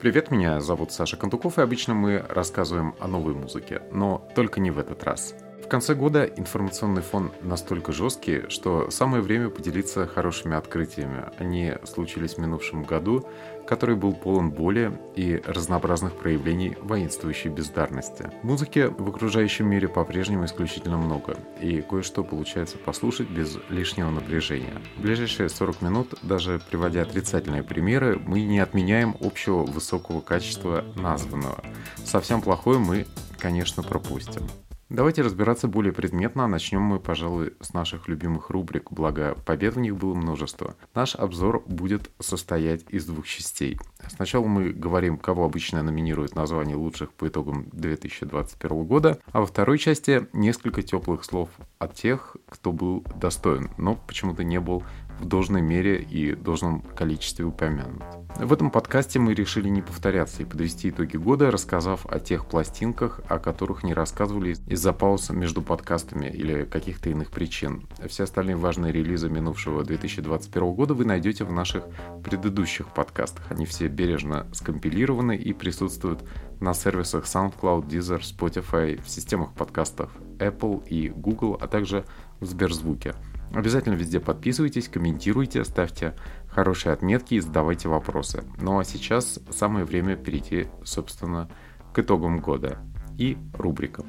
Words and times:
Привет, 0.00 0.30
меня 0.30 0.60
зовут 0.60 0.92
Саша 0.92 1.16
Кондуков, 1.16 1.58
и 1.58 1.62
обычно 1.62 1.94
мы 1.94 2.24
рассказываем 2.28 2.94
о 3.00 3.06
новой 3.06 3.34
музыке, 3.34 3.82
но 3.92 4.26
только 4.34 4.58
не 4.58 4.70
в 4.70 4.78
этот 4.78 5.04
раз– 5.04 5.34
конце 5.70 5.94
года 5.94 6.24
информационный 6.24 7.00
фон 7.00 7.30
настолько 7.42 7.92
жесткий, 7.92 8.48
что 8.48 8.90
самое 8.90 9.22
время 9.22 9.48
поделиться 9.50 10.06
хорошими 10.06 10.56
открытиями. 10.56 11.26
Они 11.38 11.74
случились 11.84 12.34
в 12.34 12.38
минувшем 12.38 12.82
году, 12.82 13.26
который 13.66 13.94
был 13.94 14.12
полон 14.12 14.50
боли 14.50 14.92
и 15.14 15.40
разнообразных 15.46 16.16
проявлений 16.16 16.76
воинствующей 16.82 17.50
бездарности. 17.50 18.30
Музыки 18.42 18.92
в 18.98 19.08
окружающем 19.08 19.68
мире 19.68 19.88
по-прежнему 19.88 20.44
исключительно 20.44 20.96
много, 20.96 21.36
и 21.60 21.80
кое-что 21.82 22.24
получается 22.24 22.76
послушать 22.76 23.30
без 23.30 23.56
лишнего 23.68 24.10
напряжения. 24.10 24.74
В 24.98 25.02
ближайшие 25.02 25.48
40 25.48 25.82
минут, 25.82 26.14
даже 26.22 26.60
приводя 26.68 27.02
отрицательные 27.02 27.62
примеры, 27.62 28.18
мы 28.18 28.42
не 28.42 28.58
отменяем 28.58 29.16
общего 29.20 29.62
высокого 29.62 30.20
качества 30.20 30.84
названного. 30.96 31.62
Совсем 32.04 32.42
плохое 32.42 32.80
мы, 32.80 33.06
конечно, 33.38 33.84
пропустим. 33.84 34.42
Давайте 34.90 35.22
разбираться 35.22 35.68
более 35.68 35.92
предметно. 35.92 36.48
Начнем 36.48 36.82
мы, 36.82 36.98
пожалуй, 36.98 37.52
с 37.60 37.72
наших 37.72 38.08
любимых 38.08 38.50
рубрик, 38.50 38.90
благо 38.90 39.36
побед 39.46 39.76
в 39.76 39.78
них 39.78 39.96
было 39.96 40.14
множество. 40.14 40.74
Наш 40.96 41.14
обзор 41.14 41.62
будет 41.64 42.10
состоять 42.18 42.82
из 42.88 43.06
двух 43.06 43.24
частей. 43.24 43.78
Сначала 44.08 44.46
мы 44.46 44.70
говорим, 44.70 45.16
кого 45.16 45.44
обычно 45.44 45.84
номинируют 45.84 46.34
название 46.34 46.74
лучших 46.74 47.12
по 47.12 47.28
итогам 47.28 47.68
2021 47.70 48.84
года, 48.84 49.20
а 49.30 49.38
во 49.38 49.46
второй 49.46 49.78
части 49.78 50.26
несколько 50.32 50.82
теплых 50.82 51.22
слов 51.22 51.50
от 51.78 51.94
тех, 51.94 52.36
кто 52.48 52.72
был 52.72 53.04
достоин, 53.14 53.70
но 53.78 53.94
почему-то 53.94 54.42
не 54.42 54.58
был 54.58 54.82
в 55.20 55.26
должной 55.26 55.60
мере 55.60 56.00
и 56.00 56.34
должном 56.34 56.80
количестве 56.80 57.44
упомянут. 57.44 58.02
В 58.36 58.52
этом 58.52 58.70
подкасте 58.70 59.18
мы 59.18 59.34
решили 59.34 59.68
не 59.68 59.82
повторяться 59.82 60.42
и 60.42 60.46
подвести 60.46 60.90
итоги 60.90 61.16
года, 61.16 61.50
рассказав 61.50 62.06
о 62.06 62.18
тех 62.20 62.46
пластинках, 62.46 63.20
о 63.28 63.38
которых 63.38 63.82
не 63.82 63.92
рассказывали 63.92 64.56
из-за 64.66 64.92
пауз 64.92 65.30
между 65.30 65.62
подкастами 65.62 66.26
или 66.26 66.64
каких-то 66.64 67.10
иных 67.10 67.30
причин. 67.30 67.86
Все 68.06 68.24
остальные 68.24 68.56
важные 68.56 68.92
релизы 68.92 69.28
минувшего 69.28 69.84
2021 69.84 70.72
года 70.72 70.94
вы 70.94 71.04
найдете 71.04 71.44
в 71.44 71.52
наших 71.52 71.84
предыдущих 72.24 72.88
подкастах. 72.94 73.44
Они 73.50 73.66
все 73.66 73.88
бережно 73.88 74.46
скомпилированы 74.52 75.36
и 75.36 75.52
присутствуют 75.52 76.20
на 76.60 76.72
сервисах 76.72 77.24
SoundCloud, 77.24 77.88
Deezer, 77.88 78.20
Spotify, 78.20 79.02
в 79.02 79.10
системах 79.10 79.52
подкастов 79.52 80.10
Apple 80.38 80.86
и 80.88 81.08
Google, 81.08 81.58
а 81.60 81.66
также 81.66 82.04
в 82.38 82.46
Сберзвуке. 82.46 83.14
Обязательно 83.52 83.94
везде 83.94 84.20
подписывайтесь, 84.20 84.88
комментируйте, 84.88 85.64
ставьте 85.64 86.14
хорошие 86.48 86.92
отметки 86.92 87.34
и 87.34 87.40
задавайте 87.40 87.88
вопросы. 87.88 88.44
Ну 88.60 88.78
а 88.78 88.84
сейчас 88.84 89.40
самое 89.50 89.84
время 89.84 90.16
перейти, 90.16 90.68
собственно, 90.84 91.48
к 91.92 91.98
итогам 91.98 92.38
года 92.40 92.78
и 93.18 93.36
рубрикам. 93.54 94.06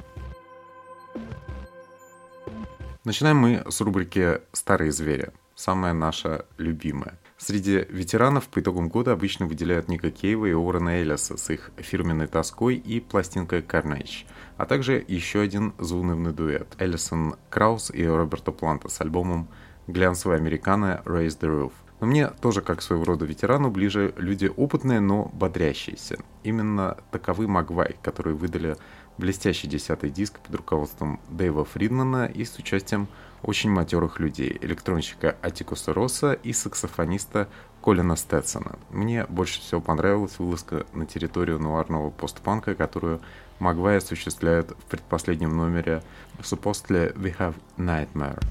Начинаем 3.04 3.38
мы 3.38 3.64
с 3.68 3.82
рубрики 3.82 4.42
«Старые 4.52 4.92
звери», 4.92 5.32
самая 5.56 5.94
наша 5.94 6.46
любимая. 6.60 7.18
Среди 7.38 7.88
ветеранов 7.90 8.48
по 8.48 8.60
итогам 8.60 8.90
года 8.90 9.12
обычно 9.12 9.48
выделяют 9.48 9.88
Ника 9.88 10.12
Кейва 10.12 10.46
и 10.46 10.54
Уоррена 10.54 11.02
Эллиса 11.02 11.38
с 11.38 11.50
их 11.50 11.72
фирменной 11.78 12.28
тоской 12.28 12.76
и 12.76 13.00
пластинкой 13.00 13.62
Carnage, 13.62 14.28
а 14.62 14.66
также 14.68 15.04
еще 15.08 15.40
один 15.40 15.74
заунывный 15.80 16.34
дуэт– 16.34 16.76
Эллисон 16.78 17.34
Краус 17.50 17.90
и 17.90 18.06
Роберто 18.06 18.52
Планта 18.52 18.90
с 18.90 19.02
альбомом 19.02 19.48
«Глянцевая 19.88 20.38
американо 20.38 21.02
Raise 21.04 21.40
the 21.40 21.50
Roof». 21.50 21.72
Но 22.00 22.06
мне 22.06 22.28
тоже, 22.28 22.62
как 22.62 22.84
своего 22.84 23.06
рода 23.06 23.26
ветерану, 23.26 23.72
ближе 23.72 24.14
люди 24.18 24.52
опытные, 24.56 25.00
но 25.00 25.32
бодрящиеся. 25.34 26.20
Именно 26.44 26.98
таковы 27.10 27.48
Магвай, 27.48 27.96
которые 28.04 28.36
выдали 28.36 28.78
блестящий 29.18 29.68
десятый 29.68 30.12
диск 30.12 30.40
под 30.40 30.54
руководством 30.54 31.20
Дэйва 31.30 31.66
Фридмана 31.66 32.26
и 32.26 32.46
с 32.46 32.56
участием 32.60 33.08
очень 33.42 33.72
матерых 33.72 34.20
людей, 34.20 34.56
электронщика 34.62 35.38
Атикуса 35.42 35.92
Росса 35.92 36.34
и 36.34 36.54
саксофониста 36.54 37.50
Колина 37.82 38.16
Стэтсона. 38.16 38.78
Мне 38.90 39.26
больше 39.28 39.60
всего 39.60 39.82
понравилась 39.82 40.38
вылазка 40.38 40.86
на 40.94 41.06
территорию 41.06 41.60
нуарного 41.60 42.10
постпанка, 42.12 42.76
которую 42.76 43.22
Магвай 43.60 43.98
осуществляет 43.98 44.72
в 44.72 44.84
предпоследнем 44.90 45.56
номере 45.56 46.04
«Supposedly 46.40 47.16
We 47.16 47.36
Have 47.38 47.56
Nightmare». 47.78 48.42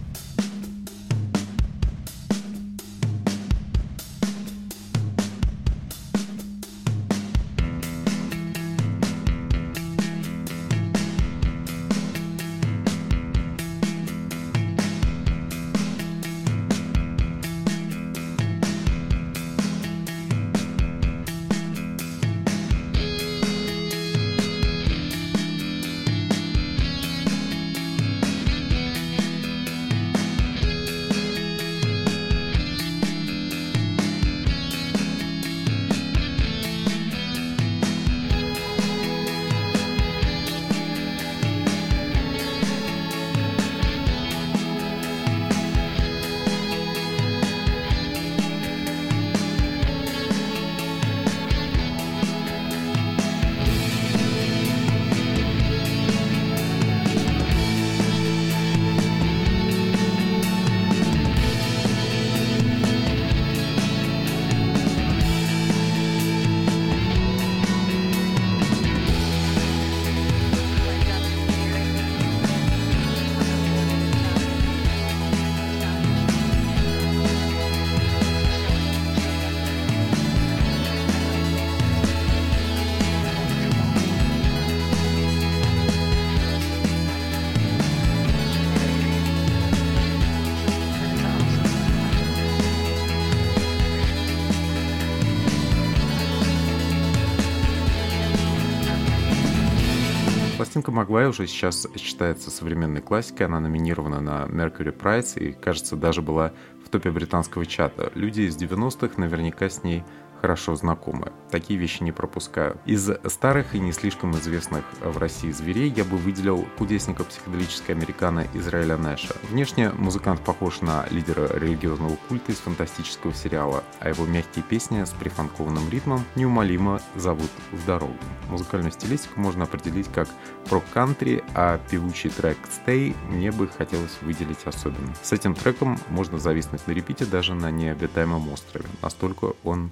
Пластинка 100.90 100.96
Магвай 100.96 101.28
уже 101.28 101.46
сейчас 101.46 101.86
считается 101.96 102.50
современной 102.50 103.00
классикой, 103.00 103.46
она 103.46 103.60
номинирована 103.60 104.20
на 104.20 104.46
Mercury 104.46 104.96
Prize 104.96 105.38
и, 105.38 105.52
кажется, 105.52 105.96
даже 105.96 106.20
была 106.20 106.52
в 106.84 106.88
топе 106.88 107.10
британского 107.10 107.64
чата. 107.64 108.10
Люди 108.16 108.42
из 108.42 108.56
90-х 108.56 109.14
наверняка 109.16 109.68
с 109.68 109.84
ней 109.84 110.02
хорошо 110.40 110.74
знакомы. 110.74 111.32
Такие 111.50 111.78
вещи 111.78 112.02
не 112.02 112.12
пропускаю. 112.12 112.78
Из 112.86 113.10
старых 113.26 113.74
и 113.74 113.80
не 113.80 113.92
слишком 113.92 114.32
известных 114.32 114.84
в 115.02 115.18
России 115.18 115.50
зверей 115.50 115.92
я 115.94 116.04
бы 116.04 116.16
выделил 116.16 116.66
кудесника 116.78 117.24
психоделической 117.24 117.94
американо 117.94 118.46
Израиля 118.54 118.96
Нэша. 118.96 119.34
Внешне 119.50 119.90
музыкант 119.90 120.40
похож 120.40 120.80
на 120.80 121.06
лидера 121.10 121.48
религиозного 121.58 122.16
культа 122.28 122.52
из 122.52 122.58
фантастического 122.58 123.34
сериала, 123.34 123.84
а 124.00 124.08
его 124.08 124.24
мягкие 124.26 124.64
песни 124.64 125.04
с 125.04 125.10
прифанкованным 125.10 125.88
ритмом 125.90 126.24
неумолимо 126.36 127.00
зовут 127.16 127.50
в 127.72 127.84
дорогу. 127.86 128.14
Музыкальную 128.48 128.92
стилистику 128.92 129.40
можно 129.40 129.64
определить 129.64 130.08
как 130.12 130.28
прок-кантри, 130.68 131.44
а 131.54 131.78
певучий 131.90 132.30
трек 132.30 132.58
«Stay» 132.86 133.14
мне 133.28 133.52
бы 133.52 133.68
хотелось 133.68 134.18
выделить 134.22 134.64
особенно. 134.64 135.14
С 135.22 135.32
этим 135.32 135.54
треком 135.54 135.98
можно 136.08 136.38
зависнуть 136.38 136.86
на 136.86 136.92
репите 136.92 137.24
даже 137.24 137.54
на 137.54 137.70
необитаемом 137.70 138.48
острове. 138.50 138.86
Настолько 139.02 139.52
он 139.64 139.90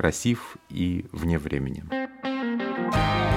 красив 0.00 0.56
и 0.70 1.04
вне 1.12 1.38
времени. 1.38 1.84
thank 2.22 2.62
you 2.62 3.29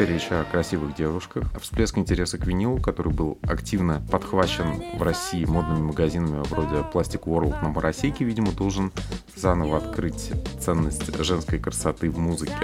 Теперь 0.00 0.14
речь 0.14 0.28
о 0.30 0.44
красивых 0.44 0.94
девушках. 0.94 1.44
Всплеск 1.60 1.98
интереса 1.98 2.38
к 2.38 2.46
винилу, 2.46 2.80
который 2.80 3.12
был 3.12 3.36
активно 3.42 4.02
подхвачен 4.10 4.82
в 4.96 5.02
России 5.02 5.44
модными 5.44 5.82
магазинами 5.82 6.42
вроде 6.48 6.76
Plastic 6.76 7.24
World 7.24 7.60
на 7.60 7.68
Моросейке, 7.68 8.24
видимо, 8.24 8.52
должен 8.52 8.92
заново 9.36 9.76
открыть 9.76 10.32
ценность 10.58 11.14
женской 11.22 11.58
красоты 11.58 12.08
в 12.08 12.18
музыке, 12.18 12.54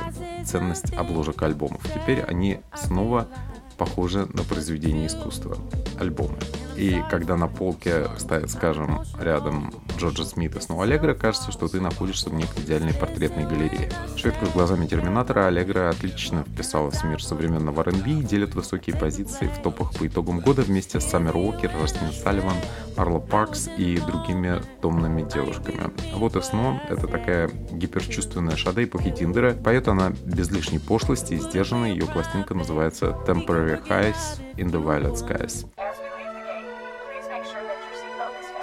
ценность 0.47 0.95
обложек 0.95 1.43
альбомов. 1.43 1.83
Теперь 1.93 2.23
они 2.23 2.61
снова 2.75 3.29
похожи 3.77 4.27
на 4.33 4.43
произведение 4.43 5.07
искусства, 5.07 5.57
альбомы. 5.99 6.39
И 6.77 7.03
когда 7.11 7.37
на 7.37 7.49
полке 7.49 8.07
стоят, 8.19 8.51
скажем, 8.51 9.03
рядом 9.19 9.73
Джорджа 9.97 10.25
Смита 10.25 10.61
с 10.61 10.69
Аллегро, 10.69 11.15
кажется, 11.15 11.51
что 11.51 11.69
ты 11.69 11.81
находишься 11.81 12.29
в 12.29 12.35
некой 12.35 12.63
идеальной 12.63 12.93
портретной 12.93 13.47
галерее. 13.47 13.91
Шведка 14.15 14.45
с 14.45 14.51
глазами 14.51 14.87
Терминатора 14.87 15.47
Аллегро 15.47 15.89
отлично 15.89 16.45
вписалась 16.45 16.97
в 16.97 17.05
мир 17.05 17.23
современного 17.23 17.81
R&B 17.81 18.11
и 18.11 18.23
делит 18.23 18.55
высокие 18.55 18.95
позиции 18.95 19.47
в 19.47 19.63
топах 19.63 19.95
по 19.95 20.07
итогам 20.07 20.41
года 20.41 20.63
вместе 20.63 21.01
с 21.01 21.07
Саммер 21.07 21.37
Уокер, 21.37 21.73
Растин 21.81 22.13
Салливан, 22.13 22.57
Арла 22.97 23.21
Паркс 23.21 23.71
и 23.79 23.99
другими 23.99 24.61
томными 24.83 25.23
девушками. 25.23 25.91
Вот 26.15 26.37
и 26.37 26.43
сно— 26.43 26.81
это 26.91 27.07
такая 27.07 27.51
гиперчувственная 27.73 28.57
шада 28.57 28.85
эпохи 28.85 29.13
Тиндера. 29.13 29.55
Поет 29.55 29.89
она 29.89 30.11
без 30.25 30.51
лишней 30.51 30.81
пошлости 30.81 31.35
и 31.35 31.39
сдержанной. 31.39 31.93
Ее 31.93 32.07
пластинка 32.07 32.55
называется 32.55 33.17
Temporary 33.27 33.66
Highs 33.75 34.39
in 34.59 34.71
the 34.71 34.79
Violet 34.79 35.19
Skies. 35.19 35.65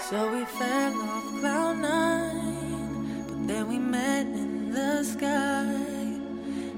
So 0.09 0.31
we 0.31 0.45
fell 0.45 0.93
off 1.01 1.25
cloud 1.39 1.77
nine, 1.79 3.25
but 3.27 3.47
then 3.47 3.67
we 3.67 3.79
met 3.79 4.27
in 4.27 4.71
the 4.71 5.03
sky. 5.03 5.75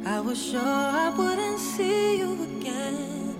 I 0.07 0.19
was 0.19 0.43
sure 0.43 0.59
I 0.61 1.13
wouldn't 1.15 1.59
see 1.59 2.17
you 2.17 2.33
again 2.57 3.35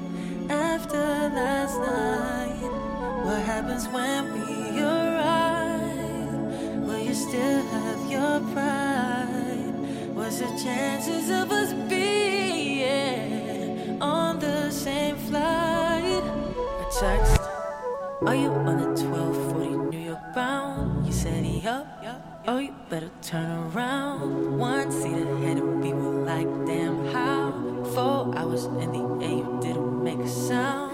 after 0.52 0.98
last 0.98 1.80
night. 1.80 2.70
What 3.26 3.42
happens 3.42 3.88
when 3.88 4.34
we 4.34 4.82
arrive? 4.84 6.38
Will 6.86 7.00
you 7.00 7.16
still 7.16 7.64
have 7.64 8.12
your 8.12 8.40
pride? 8.54 9.74
What's 10.14 10.40
the 10.40 10.48
chances 10.64 11.30
of 11.32 11.52
us 11.52 11.74
being 11.90 12.86
on 14.02 14.40
the 14.40 14.55
same 14.76 15.16
flight? 15.16 16.24
I 16.82 16.86
text. 17.00 17.42
Are 18.28 18.36
you 18.36 18.50
on 18.52 18.78
the 18.78 18.88
1240 19.02 19.96
New 19.96 20.06
York 20.10 20.34
bound? 20.36 21.06
You 21.08 21.14
said 21.14 21.46
yup. 21.46 21.88
Oh, 22.48 22.58
you 22.58 22.76
better 22.90 23.10
turn 23.22 23.50
around. 23.72 24.60
One 24.60 24.92
seat 24.92 25.14
ahead 25.14 25.64
we 25.64 25.94
were 25.94 26.26
like, 26.26 26.50
damn, 26.68 27.06
how? 27.14 27.52
Four 27.96 28.38
hours 28.38 28.66
in 28.66 28.92
the 28.92 29.26
air, 29.26 29.38
you 29.40 29.60
didn't 29.62 30.04
make 30.04 30.20
a 30.20 30.28
sound. 30.28 30.85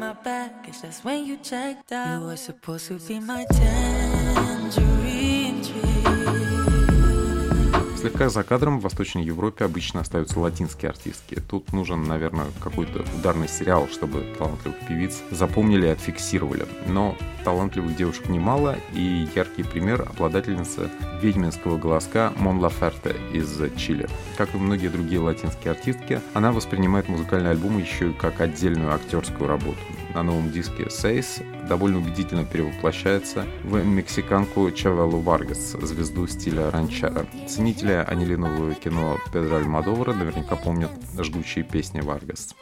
Went 0.00 0.16
to 0.16 0.22
clean 0.22 0.36
my 0.36 0.48
baggage, 0.62 1.04
when 1.04 1.26
you 1.26 1.36
checked 1.38 1.92
out. 1.92 2.20
You 2.20 2.26
were 2.26 2.36
supposed 2.36 2.88
to 2.88 2.98
be 2.98 3.20
my 3.20 3.44
tangerine 3.50 4.72
tree. 5.62 6.15
Слегка 8.06 8.28
за 8.28 8.44
кадром 8.44 8.78
в 8.78 8.82
Восточной 8.82 9.24
Европе 9.24 9.64
обычно 9.64 9.98
остаются 9.98 10.38
латинские 10.38 10.90
артистки. 10.90 11.42
Тут 11.50 11.72
нужен, 11.72 12.04
наверное, 12.04 12.46
какой-то 12.62 13.04
ударный 13.18 13.48
сериал, 13.48 13.88
чтобы 13.88 14.24
талантливых 14.38 14.78
певиц 14.86 15.24
запомнили 15.32 15.86
и 15.86 15.90
отфиксировали. 15.90 16.68
Но 16.86 17.16
талантливых 17.44 17.96
девушек 17.96 18.28
немало, 18.28 18.76
и 18.92 19.26
яркий 19.34 19.64
пример– 19.64 20.02
обладательница 20.08 20.88
ведьминского 21.20 21.78
голоска 21.78 22.32
Мон 22.36 22.60
Лаферте 22.60 23.16
из 23.32 23.60
Чили. 23.76 24.08
Как 24.36 24.54
и 24.54 24.56
многие 24.56 24.86
другие 24.86 25.18
латинские 25.18 25.72
артистки, 25.72 26.20
она 26.32 26.52
воспринимает 26.52 27.08
музыкальный 27.08 27.50
альбом 27.50 27.76
еще 27.76 28.10
и 28.10 28.14
как 28.14 28.40
отдельную 28.40 28.94
актерскую 28.94 29.48
работу. 29.48 29.80
На 30.16 30.22
новом 30.22 30.50
диске 30.50 30.88
«Seis» 30.88 31.42
довольно 31.68 31.98
убедительно 31.98 32.46
перевоплощается 32.46 33.44
в 33.64 33.84
мексиканку 33.84 34.70
Чавелу 34.70 35.20
Варгас, 35.20 35.76
звезду 35.82 36.26
стиля 36.26 36.70
ранчера. 36.70 37.26
Ценители 37.46 37.92
анилинового 37.92 38.72
кино 38.72 39.18
Педро 39.30 39.56
Альмадовара 39.56 40.14
наверняка 40.14 40.56
помнят 40.56 40.90
жгучие 41.20 41.66
песни 41.66 42.00
Варгас. 42.00 42.56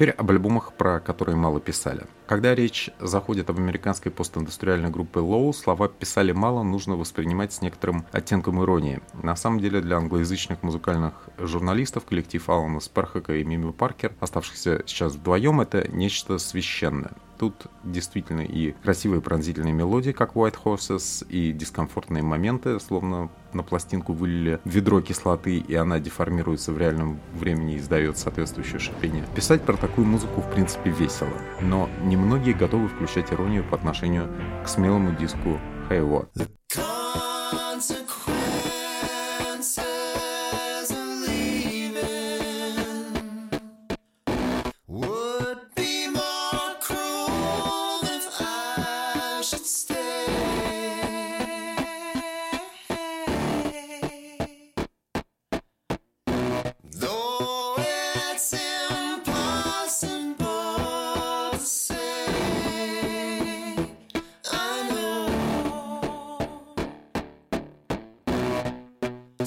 Теперь 0.00 0.14
об 0.14 0.30
альбомах, 0.30 0.72
про 0.72 0.98
которые 0.98 1.36
мало 1.36 1.60
писали. 1.60 2.06
Когда 2.26 2.54
речь 2.54 2.88
заходит 3.00 3.50
об 3.50 3.58
американской 3.58 4.10
постиндустриальной 4.10 4.88
группе 4.88 5.20
Low, 5.20 5.52
слова 5.52 5.88
«писали 5.88 6.32
мало» 6.32 6.62
нужно 6.62 6.96
воспринимать 6.96 7.52
с 7.52 7.60
некоторым 7.60 8.06
оттенком 8.10 8.62
иронии. 8.62 9.02
На 9.22 9.36
самом 9.36 9.60
деле 9.60 9.82
для 9.82 9.98
англоязычных 9.98 10.62
музыкальных 10.62 11.12
журналистов 11.36 12.06
коллектив 12.06 12.48
Алана 12.48 12.80
Сперхака 12.80 13.34
и 13.34 13.44
Мими 13.44 13.72
Паркер, 13.72 14.14
оставшихся 14.20 14.84
сейчас 14.86 15.16
вдвоем, 15.16 15.60
это 15.60 15.86
нечто 15.92 16.38
священное. 16.38 17.12
Тут 17.40 17.68
действительно 17.84 18.42
и 18.42 18.72
красивые 18.72 19.22
пронзительные 19.22 19.72
мелодии, 19.72 20.10
как 20.10 20.34
White 20.34 20.58
Horses, 20.62 21.26
и 21.26 21.52
дискомфортные 21.52 22.22
моменты, 22.22 22.78
словно 22.80 23.30
на 23.54 23.62
пластинку 23.62 24.12
вылили 24.12 24.60
ведро 24.66 25.00
кислоты, 25.00 25.56
и 25.56 25.74
она 25.74 26.00
деформируется 26.00 26.70
в 26.70 26.76
реальном 26.76 27.18
времени 27.32 27.76
и 27.76 27.78
издает 27.78 28.18
соответствующее 28.18 28.78
шипение. 28.78 29.24
Писать 29.34 29.62
про 29.62 29.78
такую 29.78 30.06
музыку 30.06 30.42
в 30.42 30.50
принципе 30.52 30.90
весело, 30.90 31.32
но 31.62 31.88
немногие 32.04 32.54
готовы 32.54 32.88
включать 32.88 33.32
иронию 33.32 33.64
по 33.64 33.74
отношению 33.74 34.28
к 34.62 34.68
смелому 34.68 35.16
диску 35.16 35.58
Hey 35.88 36.06
What. 36.06 36.99
Про 69.40 69.46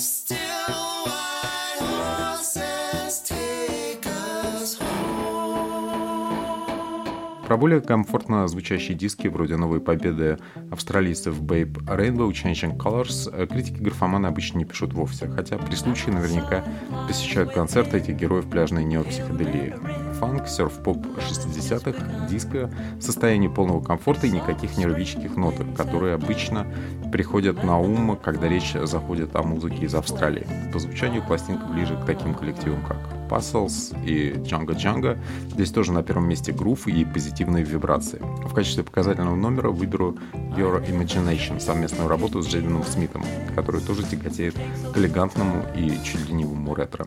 более 7.57 7.79
комфортно 7.79 8.47
звучащие 8.47 8.97
диски, 8.97 9.27
вроде 9.27 9.55
новой 9.55 9.79
победы 9.79 10.39
австралийцев 10.71 11.39
Babe 11.39 11.73
Rainbow 11.85 12.31
Changing 12.31 12.75
Colors, 12.75 13.45
критики 13.45 13.79
графомана 13.79 14.29
обычно 14.29 14.57
не 14.57 14.65
пишут 14.65 14.93
вовсе, 14.93 15.27
хотя 15.27 15.59
при 15.59 15.75
случае 15.75 16.15
наверняка 16.15 16.63
посещают 17.07 17.51
концерты 17.51 17.97
этих 17.97 18.15
героев 18.15 18.49
пляжной 18.49 18.85
неопсиходелии. 18.85 19.75
Фанк, 20.23 20.47
серф-поп 20.47 21.05
60-х, 21.17 22.27
диско, 22.29 22.71
состояние 23.01 23.49
полного 23.49 23.81
комфорта 23.81 24.25
и 24.25 24.31
никаких 24.31 24.77
нервических 24.77 25.35
ноток, 25.35 25.75
которые 25.75 26.15
обычно 26.15 26.65
приходят 27.11 27.61
на 27.61 27.77
ум, 27.77 28.17
когда 28.23 28.47
речь 28.47 28.73
заходит 28.83 29.35
о 29.35 29.43
музыке 29.43 29.79
из 29.79 29.93
Австралии. 29.93 30.47
По 30.71 30.79
звучанию 30.79 31.21
пластинка 31.27 31.65
ближе 31.65 31.97
к 31.97 32.05
таким 32.05 32.35
коллективам, 32.35 32.85
как 32.85 32.99
Puzzles 33.29 33.93
и 34.05 34.31
Django 34.31 34.77
Django. 34.77 35.19
Здесь 35.51 35.71
тоже 35.71 35.91
на 35.91 36.03
первом 36.03 36.29
месте 36.29 36.53
грув 36.53 36.87
и 36.87 37.03
позитивные 37.03 37.65
вибрации. 37.65 38.19
В 38.45 38.53
качестве 38.53 38.85
показательного 38.85 39.35
номера 39.35 39.71
выберу 39.71 40.17
Your 40.55 40.87
Imagination, 40.87 41.59
совместную 41.59 42.07
работу 42.07 42.41
с 42.41 42.47
Джейденом 42.47 42.85
Смитом, 42.85 43.25
который 43.55 43.81
тоже 43.81 44.03
тяготеет 44.03 44.55
к 44.93 44.97
элегантному 44.97 45.65
и 45.75 46.01
чуть 46.01 46.29
ленивому 46.29 46.73
ретро. 46.75 47.05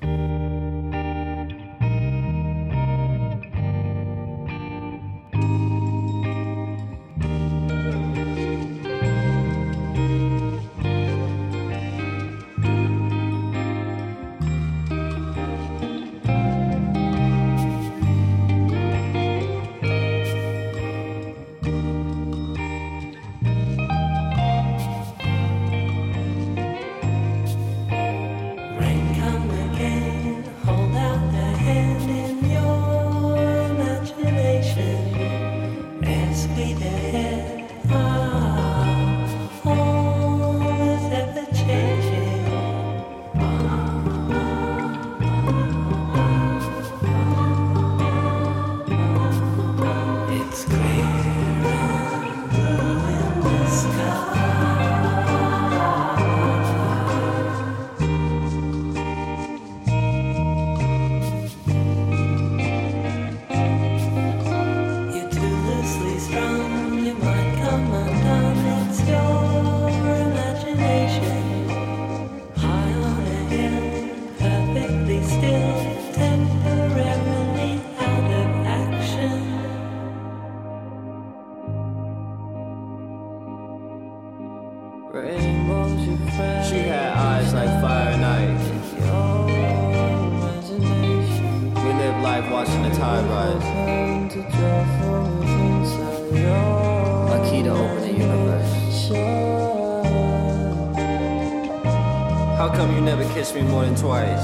How 102.59 102.75
come 102.75 102.91
you 102.97 103.03
never 103.03 103.23
kissed 103.35 103.55
me 103.55 103.63
more 103.63 103.85
than 103.85 103.95
twice? 103.95 104.41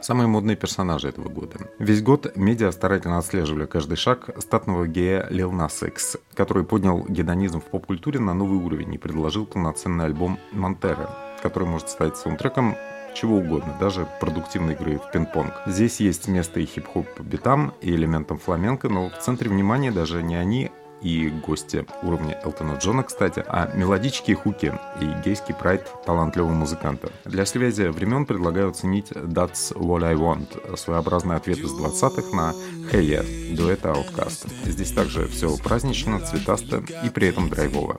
Самые 0.00 0.26
модные 0.26 0.56
персонажи 0.56 1.08
этого 1.08 1.28
года. 1.28 1.58
Весь 1.78 2.02
год 2.02 2.36
медиа 2.36 2.72
старательно 2.72 3.18
отслеживали 3.18 3.66
каждый 3.66 3.96
шаг 3.96 4.30
статного 4.38 4.88
гея 4.88 5.28
Lil 5.30 5.52
Nas 5.52 5.86
X, 5.86 6.16
который 6.34 6.64
поднял 6.64 7.04
гедонизм 7.08 7.60
в 7.60 7.64
поп-культуре 7.66 8.18
на 8.18 8.34
новый 8.34 8.58
уровень 8.58 8.94
и 8.94 8.98
предложил 8.98 9.46
полноценный 9.46 10.06
альбом 10.06 10.40
Монтера, 10.50 11.10
который 11.40 11.68
может 11.68 11.88
стать 11.88 12.16
саундтреком 12.16 12.74
чего 13.14 13.36
угодно, 13.36 13.76
даже 13.78 14.08
продуктивной 14.20 14.74
игры 14.74 14.98
в 14.98 15.12
пинг-понг. 15.12 15.52
Здесь 15.66 16.00
есть 16.00 16.26
место 16.26 16.58
и 16.58 16.66
хип-хоп 16.66 17.06
битам, 17.20 17.74
и 17.80 17.90
элементам 17.90 18.38
фламенко, 18.38 18.88
но 18.88 19.10
в 19.10 19.18
центре 19.18 19.50
внимания 19.50 19.92
даже 19.92 20.22
не 20.22 20.34
они, 20.34 20.70
и 21.02 21.28
гости 21.28 21.84
уровня 22.02 22.38
Элтона 22.44 22.76
Джона, 22.76 23.02
кстати, 23.02 23.44
а 23.46 23.70
мелодички 23.74 24.32
хуки 24.32 24.72
и 25.00 25.06
гейский 25.24 25.54
прайд 25.54 25.86
талантливого 26.04 26.52
музыканта. 26.52 27.10
Для 27.24 27.46
связи 27.46 27.82
времен 27.82 28.26
предлагаю 28.26 28.68
оценить 28.70 29.10
That's 29.12 29.74
What 29.74 30.04
I 30.04 30.14
Want, 30.14 30.76
своеобразный 30.76 31.36
ответ 31.36 31.58
из 31.58 31.72
20-х 31.72 32.36
на 32.36 32.52
Hey 32.90 33.02
Yeah, 33.02 33.56
дуэта 33.56 33.90
Outcast. 33.90 34.48
Здесь 34.64 34.92
также 34.92 35.26
все 35.28 35.56
празднично, 35.56 36.20
цветасто 36.20 36.82
и 37.04 37.10
при 37.10 37.28
этом 37.28 37.48
драйвово. 37.48 37.98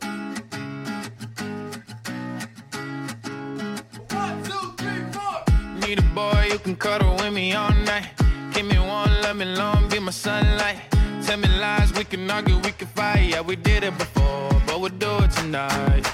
Need 5.82 6.00
a 6.00 6.16
boy 6.16 6.48
you 6.50 6.60
can 6.60 6.76
cuddle 6.76 7.16
with 7.18 7.34
me 7.34 7.54
all 7.54 7.70
night. 7.86 8.06
Give 8.54 8.66
me 8.66 8.78
one, 8.80 9.12
let 9.22 9.36
me 9.36 9.46
long, 9.46 9.90
be 9.90 10.00
my 10.00 10.12
sunlight. 10.12 10.93
Tell 11.25 11.37
me 11.37 11.49
lies, 11.61 11.93
we 11.93 12.05
can 12.05 12.31
argue, 12.31 12.57
we 12.59 12.73
can 12.73 12.89
fight. 12.89 13.31
Yeah, 13.31 13.43
we 13.43 13.57
did 13.57 13.83
it 13.85 13.97
before, 13.99 14.51
but 14.67 14.81
we'll 14.81 14.99
do 15.07 15.19
it 15.25 15.31
tonight. 15.33 16.05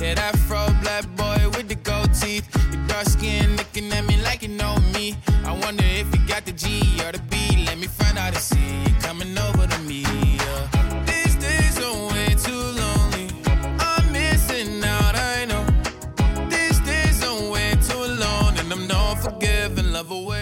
Yeah, 0.00 0.14
that 0.14 0.36
fro 0.48 0.66
black 0.82 1.04
boy 1.16 1.50
with 1.56 1.68
the 1.68 1.76
gold 1.76 2.12
teeth. 2.14 2.46
Your 2.72 2.86
dark 2.86 3.06
skin 3.06 3.56
looking 3.56 3.92
at 3.92 4.04
me 4.06 4.16
like 4.22 4.42
you 4.42 4.48
know 4.48 4.76
me. 4.94 5.16
I 5.44 5.52
wonder 5.52 5.84
if 5.84 6.06
you 6.14 6.20
got 6.26 6.44
the 6.44 6.52
G 6.52 6.66
or 7.04 7.12
the 7.12 7.22
B. 7.30 7.64
Let 7.66 7.78
me 7.78 7.86
find 7.86 8.16
out 8.18 8.34
and 8.34 8.44
see 8.50 8.82
you 8.86 8.94
coming 9.00 9.36
over 9.36 9.66
to 9.66 9.78
me. 9.80 10.02
Yeah. 10.02 11.04
These 11.06 11.36
days 11.36 11.78
are 11.78 11.96
way 12.12 12.34
too 12.46 12.64
lonely. 12.82 13.28
I'm 13.78 14.10
missing 14.12 14.82
out, 14.84 15.14
I 15.14 15.44
know. 15.44 15.64
These 16.48 16.80
days 16.80 17.22
I'm 17.22 17.50
way 17.50 17.74
too 17.88 18.02
alone, 18.12 18.54
and 18.58 18.72
I'm 18.72 18.86
not 18.88 19.22
forgiving 19.22 19.82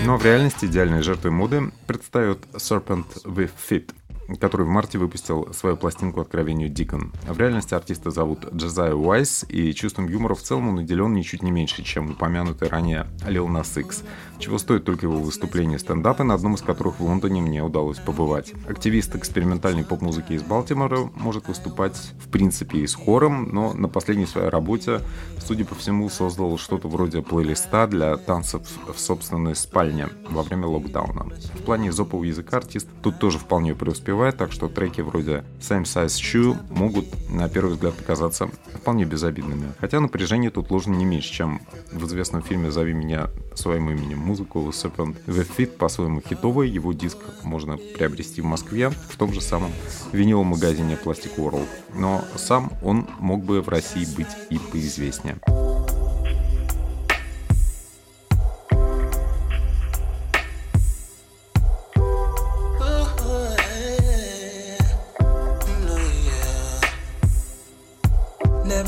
Но 0.05 0.17
в 0.17 0.25
реальности 0.25 0.65
идеальной 0.65 1.03
жертвой 1.03 1.31
моды 1.31 1.71
предстает 1.87 2.39
Serpent 2.55 3.07
with 3.25 3.53
Fit, 3.69 3.93
который 4.40 4.66
в 4.66 4.70
марте 4.70 4.98
выпустил 4.98 5.54
свою 5.54 5.78
пластинку 5.78 6.22
«Откровению 6.22 6.70
Дикон». 6.70 7.14
В 7.28 7.38
реальности 7.40 7.74
артиста 7.74 8.12
зовут 8.12 8.54
Джезайя 8.54 8.94
Уайс, 8.94 9.46
и 9.48 9.74
чувством 9.74 10.08
юмора 10.08 10.36
в 10.36 10.42
целом 10.42 10.70
он 10.70 10.76
наделен 10.76 11.14
ничуть 11.14 11.44
не 11.44 11.52
меньше, 11.52 11.84
чем 11.84 12.12
упомянутый 12.12 12.70
ранее 12.70 13.08
Lil 13.28 13.48
Nas 13.48 13.80
X, 13.80 14.04
чего 14.40 14.58
стоит 14.58 14.84
только 14.86 15.06
его 15.06 15.18
выступление 15.18 15.80
стендапы, 15.80 16.24
на 16.24 16.34
одном 16.34 16.56
из 16.56 16.62
которых 16.62 17.00
в 17.00 17.04
Лондоне 17.04 17.42
мне 17.42 17.64
удалось 17.64 17.98
побывать. 17.98 18.54
Активист 18.68 19.16
экспериментальной 19.16 19.84
поп-музыки 19.84 20.34
из 20.34 20.44
Балтимора 20.44 21.10
может 21.16 21.48
выступать 21.48 21.96
в 22.20 22.30
принципе 22.30 22.80
и 22.80 22.88
с 22.88 22.96
хором, 22.96 23.50
но 23.52 23.74
на 23.74 23.88
последней 23.88 24.26
своей 24.26 24.50
работе, 24.50 25.02
судя 25.40 25.66
по 25.66 25.76
всему, 25.76 26.10
создал 26.10 26.58
что-то 26.58 26.88
вроде 26.88 27.22
плейлиста 27.22 27.88
для 27.88 28.18
танцев 28.18 28.62
в 28.94 29.00
собственной 29.00 29.56
спальне 29.56 30.10
во 30.30 30.44
время 30.44 30.68
локдауна. 30.68 31.28
В 31.54 31.64
плане 31.64 31.92
зопового 31.92 32.26
языка 32.26 32.58
артист 32.58 32.88
тут 33.02 33.20
тоже 33.20 33.40
вполне 33.40 33.74
преуспевает, 34.16 34.38
так 34.38 34.52
что 34.52 34.70
треки 34.70 35.02
вроде 35.02 35.44
Same 35.60 35.84
Size 35.84 36.08
Shoe 36.08 36.58
могут 36.70 37.06
на 37.30 37.50
первый 37.50 37.74
взгляд 37.74 37.96
показаться 37.96 38.50
вполне 38.74 39.04
безобидными. 39.04 39.74
Хотя 39.80 40.00
напряжение 40.00 40.52
тут 40.52 40.72
ложно 40.72 40.94
не 40.94 41.06
меньше, 41.06 41.34
чем 41.34 41.62
в 41.92 42.06
известном 42.06 42.42
фильме 42.42 42.72
«Зови 42.72 42.94
меня 42.94 43.28
своим 43.56 43.90
именем». 43.90 44.20
Музыку 44.20 44.60
Serpent 44.70 45.18
The 45.28 45.46
Fit 45.58 45.78
по-своему 45.78 46.22
хитовый, 46.22 46.70
его 46.70 46.94
диск 46.94 47.18
можно 47.44 47.78
приобрести 47.78 48.42
в 48.42 48.46
Москве 48.46 48.90
в 48.90 49.18
том 49.18 49.34
же 49.34 49.42
самом 49.42 49.72
виниловом 50.14 50.48
магазине 50.48 50.98
Plastic 51.04 51.36
World. 51.38 51.68
Но 51.94 52.24
сам 52.36 52.72
он 52.82 53.08
мог 53.20 53.44
бы 53.44 53.62
в 53.62 53.70
России 53.70 54.06
быть 54.16 54.28
и 54.50 54.58
поизвестнее. 54.58 55.38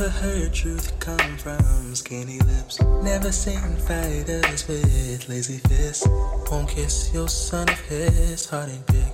Never 0.07 0.19
heard 0.19 0.53
truth 0.53 0.99
come 1.01 1.37
from 1.37 1.93
skinny 1.93 2.39
lips. 2.39 2.79
Never 3.03 3.29
seen 3.29 3.75
fighters 3.75 4.65
with 4.65 5.27
lazy 5.27 5.57
fists. 5.57 6.07
Won't 6.49 6.69
kiss 6.69 7.13
your 7.13 7.27
son 7.27 7.67
of 7.67 7.77
his 7.81 8.45
heart 8.45 8.69
and 8.69 8.87
pick. 8.87 9.13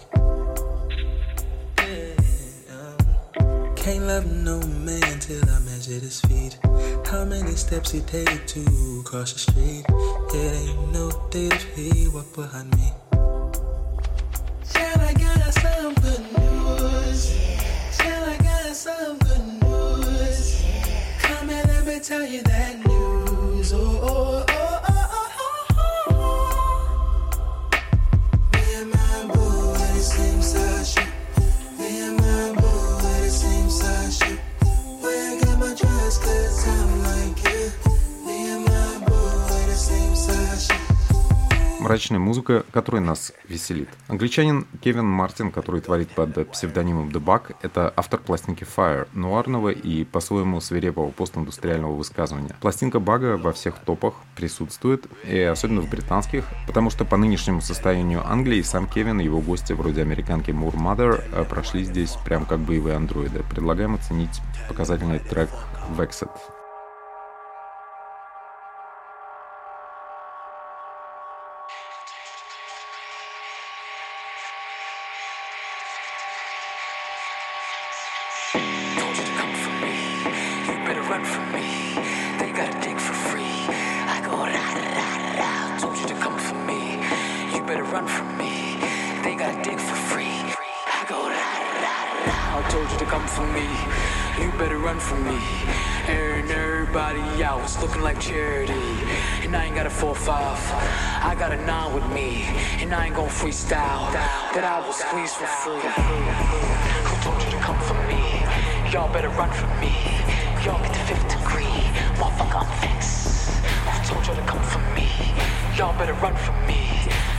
Yeah. 1.79 2.13
Um, 2.77 3.75
can't 3.75 4.03
love 4.05 4.31
no 4.31 4.59
man 4.67 5.17
till 5.19 5.43
I 5.49 5.59
measure 5.61 5.93
his 5.93 6.21
feet. 6.21 6.59
How 7.07 7.25
many 7.25 7.55
steps 7.55 7.89
he 7.89 8.01
take 8.01 8.45
to 8.45 9.01
cross 9.03 9.33
the 9.33 9.39
street? 9.39 9.85
It 9.89 10.53
ain't 10.53 10.91
no 10.91 11.09
date 11.31 11.53
if 11.53 11.75
he 11.75 12.07
walk 12.07 12.35
behind 12.35 12.69
me. 12.77 12.91
Tell 22.03 22.25
you 22.25 22.41
that 22.41 22.85
news. 22.85 23.71
Oh, 23.71 23.79
oh, 23.79 24.45
oh, 24.49 24.52
Мрачная 41.83 42.17
музыка, 42.17 42.63
которая 42.71 43.01
нас 43.01 43.33
веселит. 43.49 43.89
Англичанин 44.07 44.65
Кевин 44.81 45.05
Мартин, 45.05 45.51
который 45.51 45.81
творит 45.81 46.09
под 46.11 46.49
псевдонимом 46.51 47.09
The 47.09 47.21
Bug, 47.21 47.57
это 47.61 47.91
автор 47.97 48.21
пластинки 48.21 48.63
Fire, 48.63 49.05
нуарного 49.11 49.67
и 49.67 50.05
по-своему 50.05 50.61
свирепого 50.61 51.11
постиндустриального 51.11 51.93
высказывания. 51.93 52.55
Пластинка 52.61 53.01
Бага 53.01 53.35
во 53.35 53.51
всех 53.51 53.75
топах 53.79 54.13
присутствует, 54.37 55.07
и 55.25 55.37
особенно 55.41 55.81
в 55.81 55.89
британских, 55.89 56.45
потому 56.67 56.89
что 56.89 57.03
по 57.03 57.17
нынешнему 57.17 57.59
состоянию 57.59 58.25
Англии 58.25 58.61
сам 58.61 58.87
Кевин 58.87 59.19
и 59.19 59.25
его 59.25 59.41
гости 59.41 59.73
вроде 59.73 60.03
американки 60.03 60.51
Moore 60.51 60.77
Mother 60.77 61.21
э, 61.33 61.43
прошли 61.43 61.83
здесь 61.83 62.15
прям 62.23 62.45
как 62.45 62.59
боевые 62.59 62.95
андроиды. 62.95 63.43
Предлагаем 63.49 63.95
оценить 63.95 64.39
показательный 64.69 65.19
трек 65.19 65.49
Vexed. 65.97 66.29
Run 81.13 81.25
from 81.25 81.51
me. 81.51 81.93
They 82.39 82.51
gotta 82.51 82.73
dig 82.81 82.97
for 82.97 83.13
free. 83.29 83.55
I 84.15 84.17
go 84.25 84.33
ra 84.33 84.67
ra 84.97 85.09
ra. 85.39 85.77
Told 85.79 85.95
you 85.99 86.07
to 86.07 86.15
come 86.15 86.39
for 86.39 86.57
me. 86.69 86.81
You 87.53 87.61
better 87.69 87.83
run 87.83 88.07
from 88.07 88.35
me. 88.35 88.81
They 89.23 89.35
gotta 89.35 89.61
dig 89.61 89.79
for 89.79 89.99
free. 90.09 90.37
I 90.97 91.05
go 91.07 91.19
ra 91.35 91.51
ra 91.85 91.97
ra. 92.25 92.37
I 92.57 92.67
told 92.73 92.89
you 92.91 92.97
to 92.97 93.05
come 93.05 93.27
for 93.27 93.45
me. 93.57 93.67
You 94.41 94.49
better 94.57 94.79
run 94.79 94.99
from 94.99 95.19
me. 95.31 95.39
Airing 96.07 96.49
everybody 96.49 97.43
out, 97.43 97.61
it's 97.61 97.79
looking 97.79 98.01
like 98.01 98.19
charity. 98.19 98.87
And 99.43 99.55
I 99.55 99.65
ain't 99.65 99.75
got 99.75 99.85
a 99.85 99.91
four 99.91 100.15
five. 100.15 100.57
I 101.29 101.35
got 101.37 101.51
a 101.51 101.59
nine 101.63 101.93
with 101.93 102.07
me, 102.09 102.29
and 102.81 102.91
I 102.91 103.05
ain't 103.05 103.15
gon' 103.15 103.29
freestyle. 103.29 104.03
That 104.55 104.65
I 104.65 104.77
will 104.83 104.97
squeeze 105.05 105.33
for 105.39 105.45
free. 105.61 105.85
Who 107.07 107.15
told 107.25 107.39
you 107.43 107.51
to 107.51 107.61
come 107.67 107.79
for 107.89 107.99
me? 108.09 108.21
Y'all 108.91 109.13
better 109.13 109.29
run 109.29 109.51
from 109.51 109.69
me. 109.79 110.12
Y'all 110.63 110.81
get 110.81 110.93
the 110.93 110.99
fifth 110.99 111.27
degree. 111.27 111.65
Motherfucker, 112.15 112.61
I'm 112.61 112.79
vexed. 112.79 113.49
Who 113.59 114.07
told 114.07 114.25
y'all 114.25 114.35
to 114.37 114.41
come 114.43 114.63
for 114.63 114.79
me? 114.95 115.09
Y'all 115.75 115.97
better 115.97 116.13
run 116.13 116.37
from 116.37 116.55
me. 116.65 116.87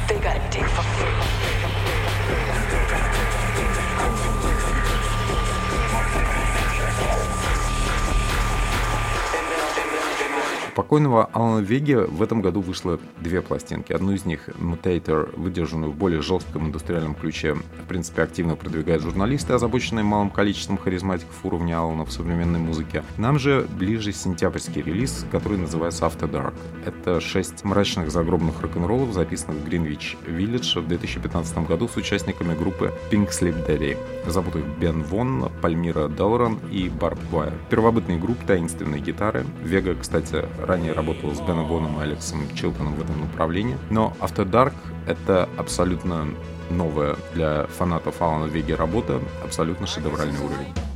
They 0.07 0.19
gotta 0.19 0.47
dig 0.51 0.67
for 0.67 0.83
free. 0.83 1.15
Покойного 10.75 11.27
Алана 11.33 11.61
Веги 11.61 11.95
в 11.95 12.23
этом 12.23 12.43
году 12.43 12.61
вышло 12.61 12.99
две 13.21 13.41
пластинки. 13.41 13.93
Одну 13.93 14.13
из 14.13 14.25
них, 14.25 14.49
Mutator, 14.59 15.39
выдержанную 15.39 15.93
в 15.93 15.97
более 15.97 16.21
жестком 16.21 16.67
индустриальном 16.67 17.15
ключе, 17.15 17.55
в 17.55 17.87
принципе, 17.89 18.23
активно 18.23 18.57
продвигают 18.57 19.03
журналисты, 19.03 19.53
озабоченные 19.53 20.05
малым 20.05 20.31
количеством 20.31 20.77
харизматиков 20.77 21.45
уровня 21.45 21.79
Алана 21.79 22.05
в 22.05 22.13
современной 22.13 22.59
музыке. 22.59 23.03
Нам 23.17 23.39
же 23.39 23.67
ближе 23.79 24.13
сентябрьский 24.13 24.83
релиз, 24.83 25.25
который 25.31 25.59
называется 25.59 26.05
After 26.07 26.31
Dark. 26.31 26.55
Это 26.85 27.21
шесть 27.21 27.65
мрачных 27.65 28.11
загробных 28.11 28.61
рок-н-роллов, 28.61 29.13
записанных 29.13 29.59
в 29.59 29.65
Гринвич 29.65 30.17
Виллидж 30.27 30.79
в 30.79 30.87
2015 30.87 31.67
году 31.67 31.89
с 31.89 31.97
участниками 31.97 32.55
группы 32.55 32.93
Pink 33.11 33.31
Sleep 33.31 33.67
Daddy. 33.67 33.97
Зовут 34.27 34.57
их 34.57 34.65
Бен 34.81 35.03
Вон, 35.05 35.51
Пальмира 35.63 36.09
Делрон 36.09 36.59
и 36.71 36.89
Барб 36.89 37.19
Вайер. 37.31 37.55
Первобытный 37.71 38.19
групп, 38.19 38.39
таинственные 38.47 39.01
гитары. 39.01 39.45
Вега, 39.63 39.95
кстати, 39.95 40.45
ранее 40.65 40.93
работал 40.93 41.35
с 41.35 41.41
Беном 41.41 41.67
Воном 41.67 42.01
и 42.01 42.03
Алексом 42.03 42.43
Чилтоном 42.55 42.95
в 42.95 43.03
этом 43.03 43.21
направлении. 43.21 43.77
Но 43.91 44.15
After 44.21 44.49
Dark— 44.49 44.75
это 45.07 45.49
абсолютно 45.57 46.27
новая 46.71 47.17
для 47.35 47.67
фанатов 47.67 48.21
Алана 48.21 48.47
Веги 48.47 48.73
работа, 48.73 49.21
абсолютно 49.43 49.87
шедевральный 49.87 50.41
уровень. 50.41 50.94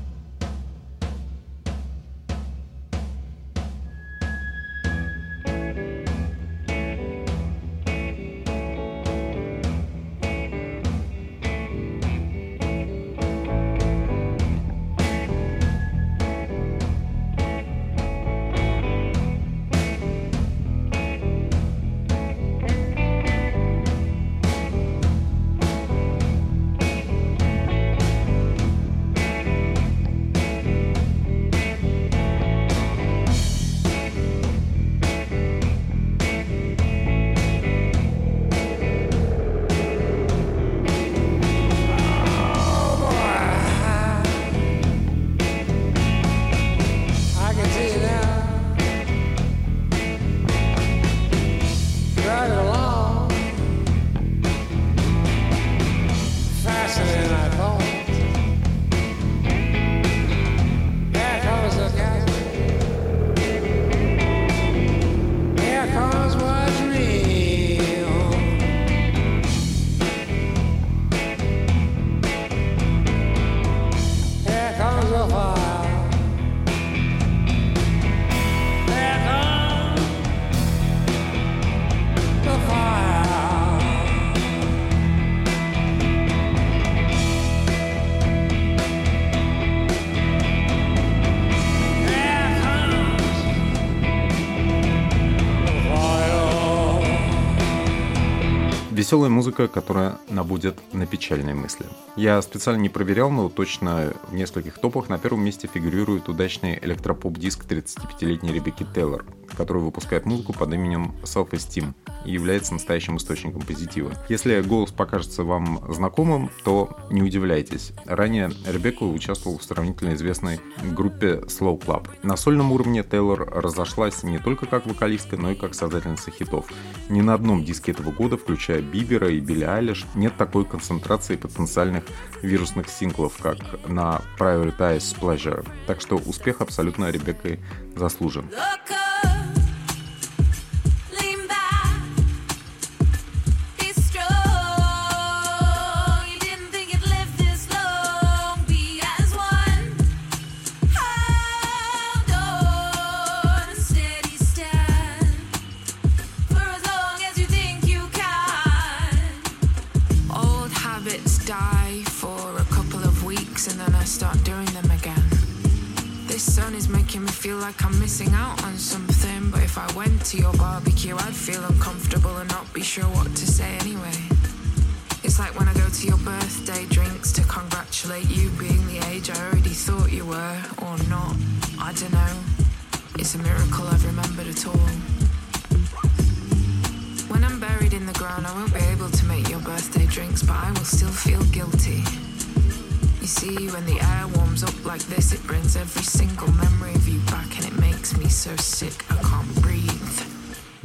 Веселая 99.09 99.31
музыка, 99.31 99.68
которая 99.68 100.18
набудет 100.29 100.79
на 100.92 101.07
печальные 101.07 101.55
мысли. 101.55 101.87
Я 102.14 102.42
специально 102.42 102.79
не 102.79 102.90
проверял, 102.90 103.31
но 103.31 103.49
точно 103.49 104.12
в 104.29 104.35
нескольких 104.35 104.79
топах 104.79 105.09
на 105.09 105.16
первом 105.16 105.42
месте 105.42 105.66
фигурирует 105.66 106.29
удачный 106.29 106.79
электропоп-диск 106.83 107.64
35-летней 107.64 108.53
Ребекки 108.53 108.85
Тейлор, 108.94 109.25
который 109.57 109.81
выпускает 109.81 110.27
музыку 110.27 110.53
под 110.53 110.75
именем 110.75 111.14
Self-Esteem 111.23 111.94
является 112.25 112.73
настоящим 112.73 113.17
источником 113.17 113.63
позитива. 113.63 114.13
Если 114.29 114.61
голос 114.61 114.91
покажется 114.91 115.45
вам 115.45 115.81
знакомым, 115.93 116.51
то 116.65 116.97
не 117.11 117.23
удивляйтесь. 117.23 117.93
Ранее 118.07 118.51
Ребекка 118.67 119.05
участвовала 119.05 119.59
в 119.59 119.65
сравнительно 119.65 120.15
известной 120.15 120.61
группе 120.83 121.43
Slow 121.47 121.79
Club. 121.79 122.09
На 122.23 122.37
сольном 122.37 122.73
уровне 122.73 123.03
Тейлор 123.03 123.49
разошлась 123.51 124.23
не 124.23 124.39
только 124.39 124.67
как 124.67 124.87
вокалистка, 124.87 125.37
но 125.37 125.53
и 125.53 125.55
как 125.55 125.75
создательница 125.75 126.31
хитов. 126.31 126.67
Ни 127.09 127.21
на 127.21 127.35
одном 127.35 127.65
диске 127.65 127.93
этого 127.93 128.11
года, 128.11 128.37
включая 128.37 128.83
Бибера 128.83 129.31
и 129.31 129.41
Билли 129.41 129.65
Айлиш, 129.65 130.07
нет 130.15 130.37
такой 130.37 130.65
концентрации 130.65 131.37
потенциальных 131.37 132.05
вирусных 132.43 132.89
синглов, 132.89 133.37
как 133.41 133.59
на 133.89 134.21
Prioritize 134.39 135.19
Pleasure. 135.19 135.67
Так 135.87 136.01
что 136.01 136.17
успех 136.17 136.61
абсолютно 136.61 137.11
Ребеккой 137.11 137.61
заслужен. 137.97 138.49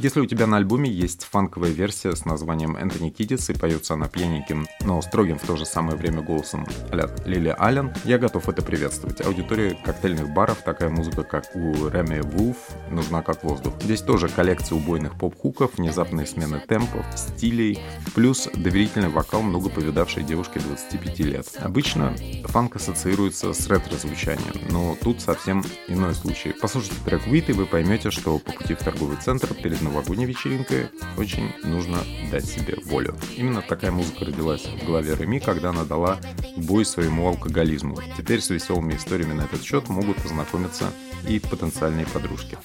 Если 0.04 0.20
у 0.20 0.26
тебя 0.26 0.46
на 0.46 0.58
альбоме 0.58 0.90
есть 0.90 1.24
фанковая 1.24 1.70
версия 1.70 2.14
с 2.14 2.26
названием 2.26 2.76
Энтони 2.76 3.08
Кидис 3.08 3.48
и 3.48 3.54
поется 3.54 3.94
она 3.94 4.06
пьяненьким, 4.06 4.66
но 4.82 5.00
строгим 5.00 5.38
в 5.38 5.46
то 5.46 5.56
же 5.56 5.64
самое 5.64 5.96
время 5.96 6.20
голосом 6.20 6.66
а 6.92 7.08
Лили 7.24 7.56
Аллен, 7.58 7.90
я 8.04 8.18
готов 8.18 8.46
это 8.50 8.60
приветствовать. 8.60 9.24
Аудитории 9.24 9.78
коктейльных 9.82 10.28
баров 10.28 10.58
такая 10.62 10.90
музыка, 10.90 11.22
как 11.22 11.56
у 11.56 11.88
Реми 11.88 12.20
Вулф, 12.20 12.58
нужна 12.90 13.22
как 13.22 13.44
воздух. 13.44 13.72
Здесь 13.80 14.02
тоже 14.02 14.28
коллекция 14.28 14.76
убойных 14.76 15.14
поп-хуков, 15.14 15.78
внезапные 15.78 16.26
смены 16.26 16.60
темпов, 16.60 17.06
стилей, 17.16 17.80
плюс 18.14 18.46
доверительный 18.52 19.08
вокал 19.08 19.40
много 19.40 19.70
повидавшей 19.70 20.22
девушки 20.22 20.58
25 20.58 21.18
лет. 21.20 21.46
Обычно 21.62 22.14
фанк 22.44 22.76
ассоциируется 22.76 23.54
с 23.54 23.66
ретро-звучанием, 23.68 24.70
но 24.70 24.98
тут 25.00 25.22
совсем 25.22 25.64
иной 25.88 26.14
случай. 26.14 26.52
Послушайте 26.60 26.96
трек 27.06 27.26
Вит, 27.26 27.48
и 27.48 27.54
вы 27.54 27.64
поймете, 27.64 28.10
что 28.10 28.38
по 28.38 28.52
пути 28.52 28.74
в 28.74 28.80
торговый 28.80 29.16
центр 29.16 29.54
перед 29.54 29.80
новогодней 29.94 30.26
вечеринкой 30.26 30.88
очень 31.16 31.52
нужно 31.62 31.98
дать 32.32 32.44
себе 32.44 32.76
волю. 32.84 33.16
Именно 33.36 33.62
такая 33.62 33.92
музыка 33.92 34.24
родилась 34.24 34.64
в 34.66 34.84
голове 34.84 35.14
Реми, 35.14 35.38
когда 35.38 35.70
она 35.70 35.84
дала 35.84 36.18
бой 36.56 36.84
своему 36.84 37.28
алкоголизму. 37.28 37.96
Теперь 38.16 38.40
с 38.40 38.50
веселыми 38.50 38.94
историями 38.94 39.34
на 39.34 39.42
этот 39.42 39.62
счет 39.62 39.88
могут 39.88 40.16
познакомиться 40.16 40.86
и 41.28 41.38
потенциальные 41.38 42.06
подружки. 42.06 42.58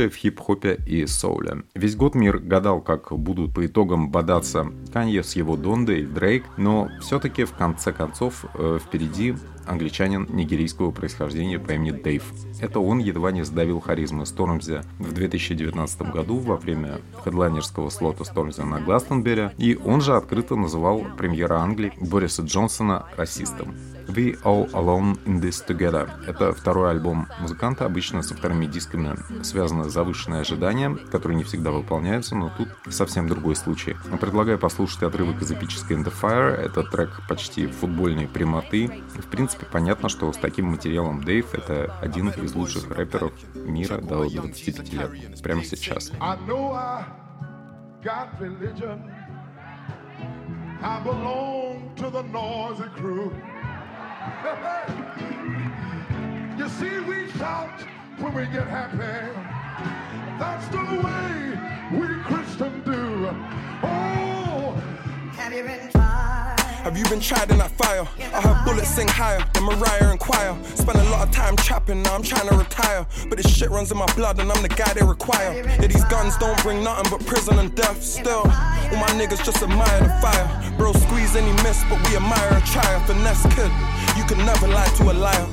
Лучшее 0.00 0.08
в 0.08 0.16
хип-хопе 0.16 0.80
и 0.86 1.06
соуле. 1.06 1.64
Весь 1.74 1.94
год 1.94 2.14
мир 2.14 2.38
гадал, 2.38 2.80
как 2.80 3.12
будут 3.12 3.52
по 3.52 3.66
итогам 3.66 4.10
бодаться 4.10 4.68
Канье 4.94 5.22
с 5.22 5.36
его 5.36 5.58
Дондой 5.58 6.06
Дрейк, 6.06 6.44
но 6.56 6.88
все-таки 7.02 7.44
в 7.44 7.52
конце 7.52 7.92
концов 7.92 8.46
э, 8.54 8.78
впереди 8.82 9.34
англичанин 9.66 10.26
нигерийского 10.30 10.90
происхождения 10.90 11.58
по 11.58 11.72
имени 11.72 11.90
Дэйв. 11.90 12.24
Это 12.62 12.80
он 12.80 12.98
едва 12.98 13.30
не 13.30 13.44
сдавил 13.44 13.80
харизмы 13.80 14.24
Стормзи 14.24 14.80
в 14.98 15.12
2019 15.12 16.02
году 16.12 16.38
во 16.38 16.56
время 16.56 17.00
хедлайнерского 17.22 17.90
слота 17.90 18.24
Стормзи 18.24 18.62
на 18.62 18.80
Гластонбере, 18.80 19.52
и 19.58 19.78
он 19.84 20.00
же 20.00 20.16
открыто 20.16 20.56
называл 20.56 21.04
премьера 21.18 21.56
Англии 21.58 21.92
Бориса 22.00 22.40
Джонсона 22.40 23.04
расистом. 23.18 23.74
We 24.12 24.40
All 24.42 24.70
Alone 24.72 25.18
in 25.24 25.40
This 25.40 25.64
Together. 25.66 26.08
Это 26.26 26.52
второй 26.52 26.90
альбом 26.90 27.28
музыканта. 27.40 27.84
Обычно 27.84 28.22
со 28.22 28.34
вторыми 28.34 28.66
дисками 28.66 29.16
связано 29.42 29.88
завышенное 29.88 30.40
ожидание, 30.40 30.96
которые 31.10 31.36
не 31.36 31.44
всегда 31.44 31.70
выполняются, 31.70 32.34
но 32.34 32.50
тут 32.56 32.68
совсем 32.88 33.28
другой 33.28 33.56
случай. 33.56 33.96
Предлагаю 34.20 34.58
послушать 34.58 35.02
отрывок 35.02 35.40
из 35.42 35.50
эпической 35.50 35.96
In 35.96 36.04
The 36.04 36.12
Fire. 36.20 36.50
Это 36.50 36.82
трек 36.82 37.20
почти 37.28 37.66
футбольной 37.66 38.28
прямоты. 38.28 38.90
В 39.16 39.26
принципе, 39.26 39.66
понятно, 39.70 40.08
что 40.08 40.32
с 40.32 40.36
таким 40.36 40.66
материалом 40.66 41.22
Дэйв— 41.22 41.46
это 41.54 41.94
один 42.00 42.30
из 42.30 42.54
лучших 42.54 42.90
рэперов 42.90 43.32
мира 43.54 43.98
до 43.98 44.28
25 44.28 44.92
лет. 44.92 45.42
Прямо 45.42 45.64
сейчас. 45.64 46.12
I 50.82 50.98
belong 51.04 51.92
to 51.96 52.08
the 52.08 52.22
noisy 52.22 52.88
crew. 52.96 53.30
you 56.58 56.68
see, 56.70 56.98
we 57.00 57.30
shout 57.32 57.78
when 58.18 58.32
we 58.32 58.46
get 58.46 58.66
happy. 58.68 58.96
That's 60.38 60.66
the 60.68 60.78
way 61.04 61.58
we 61.92 62.06
Christians 62.22 62.82
do. 62.86 63.28
Oh, 63.82 64.74
Have 65.36 65.52
you 65.52 65.62
been 65.62 65.90
tried? 65.90 66.19
Have 66.82 66.96
you 66.96 67.04
been 67.10 67.20
tried 67.20 67.50
in 67.50 67.58
that 67.58 67.70
fire? 67.72 68.08
I 68.32 68.40
heard 68.40 68.64
bullets 68.64 68.88
sing 68.88 69.06
higher 69.06 69.44
than 69.52 69.64
Mariah 69.64 70.10
and 70.10 70.18
Choir. 70.18 70.56
Spent 70.64 70.96
a 70.96 71.04
lot 71.10 71.28
of 71.28 71.34
time 71.34 71.54
trapping, 71.56 72.02
now 72.02 72.14
I'm 72.14 72.22
trying 72.22 72.48
to 72.48 72.56
retire. 72.56 73.06
But 73.28 73.36
this 73.36 73.54
shit 73.54 73.68
runs 73.70 73.92
in 73.92 73.98
my 73.98 74.10
blood 74.14 74.40
and 74.40 74.50
I'm 74.50 74.62
the 74.62 74.68
guy 74.68 74.90
they 74.94 75.04
require. 75.04 75.52
Yeah, 75.52 75.86
these 75.86 76.04
guns 76.04 76.38
don't 76.38 76.60
bring 76.62 76.82
nothing 76.82 77.10
but 77.10 77.24
prison 77.26 77.58
and 77.58 77.74
death. 77.74 78.02
Still, 78.02 78.48
all 78.48 78.96
my 78.96 79.12
niggas 79.12 79.44
just 79.44 79.62
admire 79.62 80.00
the 80.00 80.08
fire. 80.24 80.74
Bro, 80.78 80.94
squeeze 80.94 81.36
any 81.36 81.52
miss, 81.62 81.84
but 81.90 82.00
we 82.08 82.16
admire 82.16 82.48
a 82.56 82.60
try. 82.64 82.88
Finesse 83.06 83.44
kid, 83.54 83.70
you 84.16 84.24
can 84.24 84.38
never 84.46 84.66
lie 84.66 84.88
to 84.96 85.10
a 85.10 85.12
liar. 85.12 85.48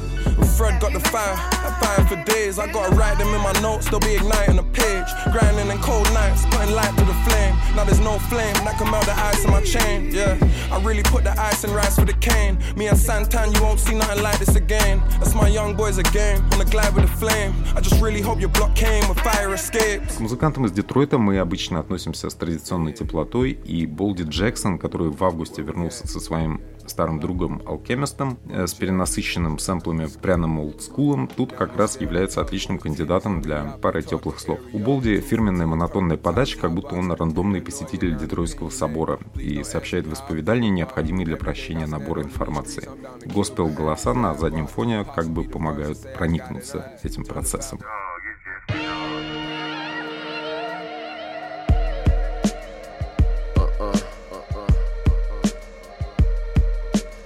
Fred 0.55 0.79
got 0.79 0.93
the 0.93 0.99
fire, 0.99 1.35
I 1.35 1.77
fire 1.79 2.05
for 2.07 2.23
days. 2.23 2.57
I 2.57 2.71
gotta 2.71 2.95
write 2.95 3.17
them 3.17 3.33
in 3.33 3.41
my 3.41 3.53
notes, 3.61 3.89
they'll 3.89 3.99
be 3.99 4.15
igniting 4.15 4.55
the 4.55 4.63
page. 4.79 5.09
Grinding 5.33 5.69
in 5.73 5.79
cold 5.79 6.07
nights, 6.13 6.45
putting 6.51 6.73
light 6.73 6.93
to 6.99 7.05
the 7.11 7.17
flame. 7.25 7.53
Now 7.75 7.83
there's 7.87 7.99
no 8.11 8.15
flame 8.31 8.57
that 8.65 8.75
can 8.79 8.89
melt 8.91 9.05
the 9.05 9.17
ice 9.29 9.43
in 9.45 9.51
my 9.51 9.61
chain. 9.73 9.97
Yeah, 10.11 10.37
I 10.71 10.81
really 10.87 11.03
put 11.03 11.23
the 11.23 11.33
ice 11.49 11.63
and 11.65 11.73
rice 11.73 11.95
for 11.99 12.05
the 12.05 12.17
cane. 12.29 12.53
Me 12.75 12.87
and 12.87 12.97
Santan, 12.97 13.53
you 13.55 13.61
won't 13.61 13.79
see 13.79 13.95
nothing 13.95 14.23
like 14.23 14.39
this 14.39 14.55
again. 14.55 15.01
That's 15.19 15.35
my 15.35 15.47
young 15.47 15.75
boys 15.75 15.97
again, 15.97 16.37
on 16.53 16.59
the 16.59 16.65
glide 16.65 16.93
with 16.95 17.05
the 17.07 17.15
flame. 17.21 17.51
I 17.75 17.81
just 17.81 18.01
really 18.01 18.21
hope 18.21 18.39
your 18.39 18.53
block 18.57 18.73
came 18.75 19.03
with 19.09 19.19
fire 19.19 19.53
escapes. 19.53 20.17
К 20.17 20.19
музыкантам 20.19 20.65
из 20.65 20.71
Детройта 20.71 21.17
мы 21.17 21.39
обычно 21.39 21.79
относимся 21.79 22.29
с 22.29 22.35
традиционной 22.35 22.93
теплотой, 22.93 23.51
и 23.51 23.85
Болди 23.85 24.23
Джексон, 24.23 24.77
который 24.79 25.09
в 25.09 25.23
августе 25.23 25.61
вернулся 25.61 26.07
со 26.07 26.19
своим 26.19 26.61
старым 26.89 27.19
другом 27.19 27.61
Алкемистом 27.65 28.37
э, 28.49 28.65
с 28.65 28.73
перенасыщенным 28.73 29.59
сэмплами 29.59 30.07
пряным 30.21 30.59
олдскулом, 30.59 31.27
тут 31.27 31.51
как 31.53 31.75
раз 31.75 31.99
является 31.99 32.41
отличным 32.41 32.79
кандидатом 32.79 33.41
для 33.41 33.63
пары 33.81 34.01
теплых 34.01 34.39
слов. 34.39 34.59
У 34.73 34.79
Болди 34.79 35.19
фирменная 35.21 35.65
монотонная 35.65 36.17
подача, 36.17 36.57
как 36.59 36.73
будто 36.73 36.95
он 36.95 37.11
рандомный 37.11 37.61
посетитель 37.61 38.17
Детройтского 38.17 38.69
собора 38.69 39.19
и 39.35 39.63
сообщает 39.63 40.07
в 40.07 40.13
исповедальне 40.13 40.69
необходимый 40.69 41.25
для 41.25 41.37
прощения 41.37 41.87
набор 41.87 42.21
информации. 42.21 42.89
Госпел 43.25 43.67
голоса 43.67 44.13
на 44.13 44.35
заднем 44.35 44.67
фоне 44.67 45.05
как 45.15 45.27
бы 45.27 45.43
помогают 45.43 45.97
проникнуться 46.13 46.93
этим 47.03 47.23
процессом. 47.23 47.79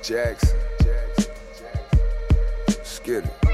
Jackson. 0.03 0.57
Skid 2.83 3.23
it. 3.23 3.50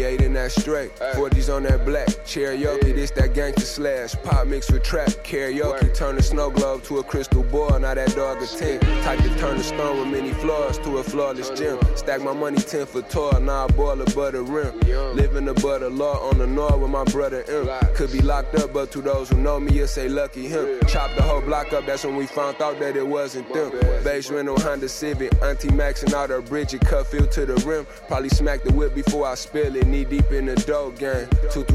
V8 0.00 0.22
in 0.22 0.32
that 0.34 0.52
straight, 0.52 0.94
40s 0.96 1.54
on 1.54 1.62
that 1.64 1.84
black. 1.84 2.08
Cherokee, 2.24 2.92
this 2.92 3.10
that 3.12 3.34
gangster 3.34 3.66
slash. 3.66 4.14
Pop 4.22 4.46
mixed 4.46 4.72
with 4.72 4.82
trap. 4.82 5.08
Karaoke, 5.24 5.94
turn 5.94 6.16
a 6.16 6.22
snow 6.22 6.50
globe 6.50 6.82
to 6.84 6.98
a 6.98 7.04
crystal 7.04 7.42
ball. 7.42 7.78
Now 7.78 7.94
that 7.94 8.14
dog 8.14 8.42
a 8.42 8.46
10. 8.46 8.80
Type 9.02 9.18
to 9.20 9.38
turn 9.38 9.56
a 9.56 9.62
stone 9.62 9.98
with 9.98 10.08
many 10.08 10.32
flaws 10.34 10.78
to 10.78 10.98
a 10.98 11.02
flawless 11.02 11.50
gym. 11.50 11.78
Stack 11.96 12.22
my 12.22 12.32
money 12.32 12.58
10 12.58 12.86
for 12.86 13.02
tour. 13.02 13.38
Now 13.40 13.64
I 13.64 13.66
boil 13.68 14.00
a 14.00 14.04
butter 14.06 14.42
rim. 14.42 14.78
Living 15.14 15.48
above 15.48 15.80
the 15.80 15.90
law 15.90 16.28
on 16.28 16.38
the 16.38 16.46
north 16.46 16.78
with 16.78 16.90
my 16.90 17.04
brother 17.04 17.44
M. 17.48 17.68
Could 17.94 18.12
be 18.12 18.22
locked 18.22 18.54
up, 18.54 18.72
but 18.72 18.90
to 18.92 19.02
those 19.02 19.28
who 19.28 19.36
know 19.36 19.60
me, 19.60 19.72
you'll 19.72 19.86
say 19.86 20.08
lucky 20.08 20.48
him. 20.48 20.80
Chop 20.88 21.14
the 21.16 21.22
whole 21.22 21.40
block 21.42 21.72
up, 21.72 21.84
that's 21.86 22.04
when 22.04 22.16
we 22.16 22.26
found 22.26 22.60
out 22.62 22.78
that 22.80 22.96
it 22.96 23.06
wasn't 23.06 23.52
them. 23.52 23.70
Base 24.02 24.30
rental 24.30 24.58
Honda 24.60 24.88
Civic, 24.88 25.32
Auntie 25.42 25.68
maxing 25.68 26.14
out 26.14 26.30
her 26.30 26.40
Bridget, 26.40 26.80
cut 26.82 27.06
filled 27.06 27.30
to 27.32 27.44
the 27.44 27.54
rim. 27.66 27.86
Probably 28.08 28.28
smack 28.30 28.62
the 28.62 28.72
whip 28.72 28.94
before 28.94 29.26
I 29.26 29.34
spill 29.34 29.76
it. 29.76 29.86
Knee 29.90 30.04
deep 30.04 30.30
in 30.30 30.46
the 30.46 30.54
dough 30.54 30.92
game. 30.92 31.26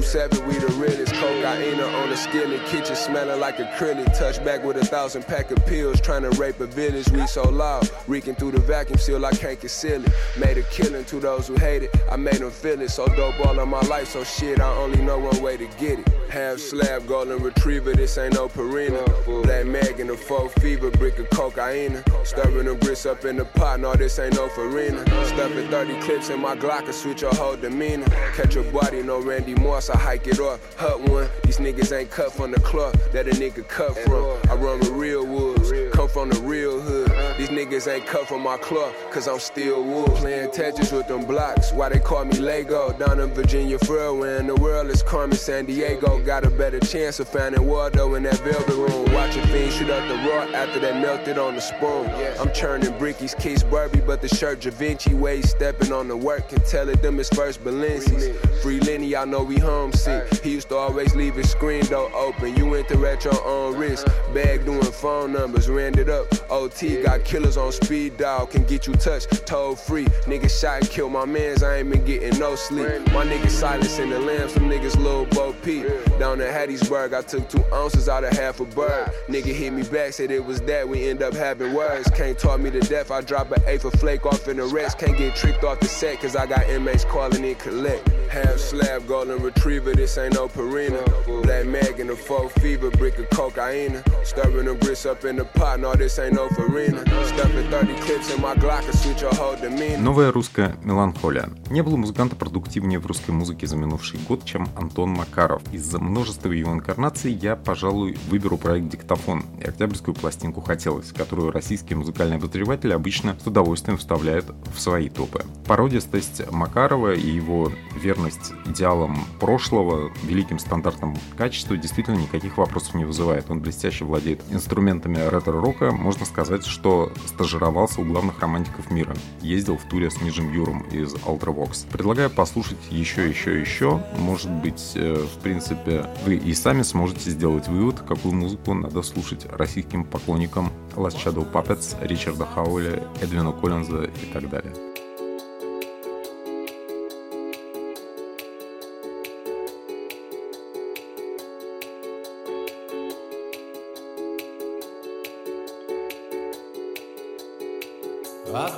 Seven, 0.01 0.47
we 0.47 0.57
the 0.57 0.67
realest. 0.77 1.13
Cocaine 1.15 1.81
on 1.81 2.09
the 2.09 2.15
skillet, 2.15 2.65
kitchen 2.67 2.95
smelling 2.95 3.41
like 3.41 3.57
acrylic. 3.57 4.17
Touch 4.17 4.43
back 4.45 4.63
with 4.63 4.77
a 4.77 4.85
thousand 4.85 5.23
pack 5.23 5.51
of 5.51 5.65
pills, 5.65 5.99
trying 5.99 6.21
to 6.21 6.29
rape 6.39 6.61
a 6.61 6.65
village. 6.65 7.09
We 7.09 7.27
so 7.27 7.43
loud, 7.43 7.89
reeking 8.07 8.35
through 8.35 8.51
the 8.51 8.61
vacuum 8.61 8.97
seal, 8.97 9.25
I 9.25 9.31
can't 9.31 9.59
conceal 9.59 10.01
it. 10.05 10.13
Made 10.39 10.57
a 10.57 10.63
killing 10.63 11.03
to 11.05 11.19
those 11.19 11.47
who 11.47 11.55
hate 11.55 11.83
it, 11.83 11.95
I 12.09 12.15
made 12.15 12.35
them 12.35 12.51
feel 12.51 12.79
it. 12.79 12.89
So 12.89 13.05
dope 13.07 13.37
all 13.45 13.59
of 13.59 13.67
my 13.67 13.81
life, 13.81 14.07
so 14.07 14.23
shit, 14.23 14.61
I 14.61 14.71
only 14.77 15.01
know 15.01 15.19
one 15.19 15.41
way 15.41 15.57
to 15.57 15.65
get 15.77 15.99
it. 15.99 16.07
Half 16.29 16.59
slab, 16.59 17.07
golden 17.07 17.41
retriever, 17.41 17.93
this 17.93 18.17
ain't 18.17 18.33
no 18.33 18.47
Perina. 18.47 19.05
Black 19.43 19.65
mag 19.65 19.99
in 19.99 20.07
the 20.07 20.17
four 20.17 20.49
fever, 20.49 20.91
brick 20.91 21.17
of 21.19 21.29
cocaine. 21.29 22.03
Stirring 22.23 22.65
them 22.65 22.77
grits 22.79 23.05
up 23.05 23.23
in 23.25 23.37
the 23.37 23.45
pot, 23.45 23.79
no, 23.79 23.95
this 23.95 24.19
ain't 24.19 24.35
no 24.35 24.49
Farina. 24.49 25.05
Stuffing 25.27 25.69
30 25.69 26.01
clips 26.01 26.29
in 26.29 26.41
my 26.41 26.55
Glock, 26.55 26.85
and 26.85 26.93
switch 26.93 27.21
your 27.21 27.33
whole 27.35 27.55
demeanor. 27.55 28.07
Catch 28.35 28.55
a 28.55 28.63
body, 28.63 29.01
no 29.01 29.21
Randy 29.21 29.55
Moss, 29.55 29.89
I 29.89 29.97
hike 29.97 30.27
it 30.27 30.39
up. 30.39 30.59
Hut 30.75 30.99
one, 31.09 31.29
these 31.43 31.57
niggas 31.57 31.97
ain't 31.97 32.11
cut 32.11 32.33
from 32.33 32.51
the 32.51 32.59
cloth 32.59 32.95
that 33.13 33.27
a 33.27 33.31
nigga 33.31 33.67
cut 33.67 33.97
from. 33.99 34.25
I 34.49 34.55
run 34.55 34.79
with 34.79 34.89
real 34.89 35.25
woods, 35.25 35.71
come 35.93 36.09
from 36.09 36.29
the 36.29 36.39
real 36.41 36.81
hood. 36.81 37.11
These 37.37 37.49
niggas 37.49 37.91
ain't 37.91 38.05
cut 38.05 38.27
from 38.27 38.43
my 38.43 38.57
cloth, 38.57 38.93
cause 39.11 39.27
I'm 39.27 39.39
still 39.39 39.83
wool. 39.83 40.07
Playing 40.07 40.49
Tetris 40.49 40.91
with 40.91 41.07
them 41.07 41.25
blocks, 41.25 41.71
why 41.71 41.89
they 41.89 41.99
call 41.99 42.25
me 42.25 42.37
Lego. 42.39 42.91
Down 42.97 43.19
in 43.19 43.29
Virginia, 43.33 43.77
where 43.87 44.37
in 44.37 44.47
the 44.47 44.55
world 44.55 44.89
is 44.89 45.01
Carmen 45.03 45.37
San 45.37 45.65
Diego. 45.65 46.14
Got 46.23 46.45
a 46.45 46.49
better 46.49 46.79
chance 46.79 47.19
of 47.19 47.27
finding 47.27 47.65
Waldo 47.65 48.15
in 48.15 48.23
that 48.23 48.39
velvet 48.39 48.75
room. 48.75 49.13
Watching 49.13 49.43
fiends 49.47 49.75
shoot 49.75 49.89
up 49.89 50.07
the 50.07 50.15
raw 50.29 50.43
after 50.53 50.79
they 50.79 50.93
melted 50.93 51.37
on 51.37 51.55
the 51.55 51.61
spoon. 51.61 52.09
I'm 52.39 52.51
churning 52.53 52.91
brickies, 52.93 53.39
Keith 53.39 53.63
Barbie, 53.69 54.01
but 54.01 54.21
the 54.21 54.27
shirt 54.27 54.61
Da 54.61 54.71
Vinci 54.71 55.13
way 55.13 55.41
stepping 55.41 55.91
on 55.91 56.07
the 56.07 56.17
work. 56.17 56.49
Can 56.49 56.61
tell 56.61 56.89
it 56.89 57.01
them 57.01 57.19
is 57.19 57.29
first 57.29 57.63
Balenci's. 57.63 58.35
Free 58.61 58.79
Lenny, 58.79 59.15
I 59.15 59.25
know 59.25 59.43
we 59.43 59.57
homesick. 59.57 60.33
He 60.43 60.51
used 60.51 60.69
to 60.69 60.75
always 60.75 61.15
leave 61.15 61.35
his 61.35 61.49
screen 61.51 61.85
door 61.85 62.11
open. 62.13 62.55
You 62.55 62.73
enter 62.73 63.05
at 63.05 63.23
your 63.23 63.41
own 63.45 63.73
uh-huh. 63.73 63.81
risk. 63.81 64.07
Bag 64.33 64.65
doing 64.65 64.81
phone 64.81 65.33
numbers, 65.33 65.69
ran 65.69 65.97
it 65.97 66.09
up. 66.09 66.27
OT 66.49 67.01
got 67.03 67.23
killers 67.23 67.57
on 67.57 67.71
speed 67.71 68.17
dial, 68.17 68.47
can 68.47 68.63
get 68.63 68.87
you 68.87 68.93
touched, 68.93 69.45
toll 69.45 69.75
free. 69.75 70.05
Niggas 70.25 70.59
shot 70.59 70.81
and 70.81 70.89
killed 70.89 71.11
my 71.11 71.25
mans, 71.25 71.63
I 71.63 71.77
ain't 71.77 71.89
been 71.89 72.05
getting 72.05 72.39
no 72.39 72.55
sleep. 72.55 72.87
My 73.11 73.25
niggas 73.25 73.99
in 73.99 74.09
the 74.09 74.19
lamb, 74.19 74.49
some 74.49 74.63
niggas 74.63 74.97
Lil 74.97 75.25
Bo 75.27 75.53
Peep. 75.63 75.85
Down 76.19 76.39
in 76.39 76.47
Hattiesburg, 76.47 77.13
I 77.13 77.21
took 77.21 77.49
two 77.49 77.63
ounces 77.73 78.07
out 78.07 78.23
of 78.23 78.31
half 78.31 78.59
a 78.59 78.65
bird. 78.65 79.11
Nigga 79.27 79.53
hit 79.53 79.73
me 79.73 79.83
back, 79.83 80.13
said 80.13 80.31
it 80.31 80.43
was 80.43 80.61
that, 80.61 80.87
we 80.87 81.09
end 81.09 81.21
up 81.21 81.33
having 81.33 81.73
words. 81.73 82.09
Can't 82.11 82.39
talk 82.39 82.59
me 82.59 82.71
to 82.71 82.79
death, 82.79 83.11
I 83.11 83.21
drop 83.21 83.51
an 83.51 83.61
eighth 83.67 83.85
of 83.85 83.93
flake 83.93 84.25
off 84.25 84.47
in 84.47 84.57
the 84.57 84.65
rest. 84.65 84.97
Can't 84.97 85.17
get 85.17 85.35
tricked 85.35 85.63
off 85.63 85.79
the 85.81 85.87
set, 85.87 86.19
cause 86.21 86.35
I 86.35 86.45
got 86.45 86.69
inmates 86.69 87.05
calling 87.05 87.43
in 87.43 87.55
collect. 87.55 88.09
Half 88.29 88.59
slab, 88.59 89.07
golden 89.07 89.41
retriever, 89.41 89.93
this 89.93 90.17
ain't 90.17 90.33
no 90.33 90.47
Perina. 90.47 91.03
Black 91.43 91.65
mag 91.65 91.99
in 91.99 92.07
the 92.07 92.15
four 92.15 92.49
fever, 92.61 92.89
brick 92.91 93.17
of 93.19 93.29
cocaine. 93.29 94.03
Stirring 94.23 94.65
them 94.65 94.77
grits 94.79 95.05
up 95.05 95.23
in 95.25 95.37
the 95.37 95.45
pot, 95.45 95.79
no, 95.79 95.93
this 95.93 96.19
ain't 96.19 96.33
no 96.33 96.47
Farina. 96.49 97.03
Stuffing 97.25 97.69
30 97.69 97.93
clips 98.01 98.33
in 98.33 98.41
my 98.41 98.55
Glock 98.55 98.85
and 98.85 98.95
switch 98.95 99.21
your 99.21 99.33
whole 99.35 99.55
demeanor. 99.55 99.99
Новая 99.99 100.31
русская 100.31 100.75
меланхолия. 100.83 101.49
Не 101.69 101.81
было 101.81 101.95
музыканта 101.95 102.35
продуктивнее 102.35 102.99
в 102.99 103.05
русской 103.05 103.31
музыке 103.31 103.67
за 103.67 103.75
минувший 103.75 104.19
год, 104.27 104.45
чем 104.45 104.67
Антон 104.75 105.09
Макаров. 105.09 105.61
Из-за 105.71 105.99
множества 105.99 106.51
его 106.51 106.73
инкарнаций 106.73 107.31
я, 107.31 107.55
пожалуй, 107.55 108.17
выберу 108.29 108.57
проект 108.57 108.89
«Диктофон» 108.89 109.43
и 109.59 109.65
октябрьскую 109.65 110.15
пластинку 110.15 110.61
«Хотелось», 110.61 111.11
которую 111.11 111.51
российские 111.51 111.97
музыкальные 111.97 112.37
обозреватели 112.37 112.93
обычно 112.93 113.37
с 113.43 113.47
удовольствием 113.47 113.97
вставляют 113.97 114.45
в 114.73 114.79
свои 114.79 115.09
топы. 115.09 115.43
Породистость 115.65 116.41
Макарова 116.51 117.13
и 117.13 117.29
его 117.29 117.71
верность 118.15 118.53
идеалам 118.65 119.17
прошлого, 119.39 120.11
великим 120.23 120.59
стандартам 120.59 121.17
качества 121.37 121.75
действительно 121.77 122.17
никаких 122.17 122.57
вопросов 122.57 122.95
не 122.95 123.05
вызывает. 123.05 123.49
Он 123.49 123.59
блестяще 123.59 124.05
владеет 124.05 124.41
инструментами 124.49 125.17
ретро-рока, 125.17 125.91
можно 125.91 126.25
сказать, 126.25 126.65
что 126.65 127.11
стажировался 127.25 128.01
у 128.01 128.05
главных 128.05 128.39
романтиков 128.39 128.89
мира. 128.89 129.15
Ездил 129.41 129.77
в 129.77 129.83
туре 129.83 130.09
с 130.09 130.21
Нижем 130.21 130.51
Юром 130.53 130.81
из 130.91 131.13
Ultravox. 131.15 131.87
Предлагаю 131.91 132.29
послушать 132.29 132.77
еще, 132.89 133.27
еще, 133.27 133.59
еще. 133.59 134.01
Может 134.17 134.51
быть, 134.51 134.93
э, 134.95 135.15
в 135.15 135.41
принципе, 135.41 136.05
вы 136.25 136.35
и 136.35 136.53
сами 136.53 136.83
сможете 136.83 137.29
сделать 137.29 137.67
вывод, 137.67 137.99
какую 137.99 138.33
музыку 138.33 138.73
надо 138.73 139.01
слушать 139.01 139.45
российским 139.51 140.03
поклонникам 140.03 140.71
Last 140.95 141.17
Shadow 141.23 141.49
Puppets, 141.51 141.95
Ричарда 142.01 142.45
Хауэля, 142.45 143.03
Эдвина 143.21 143.51
Коллинза 143.51 144.05
и 144.05 144.33
так 144.33 144.49
далее. 144.49 144.73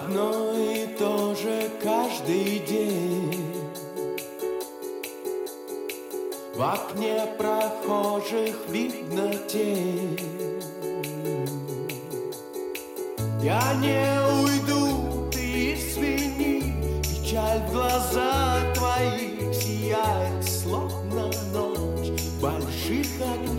Одно 0.08 0.54
и 0.54 0.88
то 0.98 1.36
же 1.36 1.70
каждый 1.84 2.60
день. 2.60 3.46
В 6.56 6.62
окне 6.62 7.28
прохожих 7.38 8.56
видно 8.70 9.36
тень. 9.50 10.18
Я 13.42 13.74
не 13.82 14.08
уйду, 14.44 15.30
ты 15.30 15.74
извини 15.74 17.02
Печаль 17.04 17.60
в 17.68 17.74
глазах 17.74 18.74
твоих 18.76 19.54
сияет 19.54 20.44
Словно 20.44 21.30
ночь 21.52 22.22
больших 22.42 23.08
огней 23.22 23.57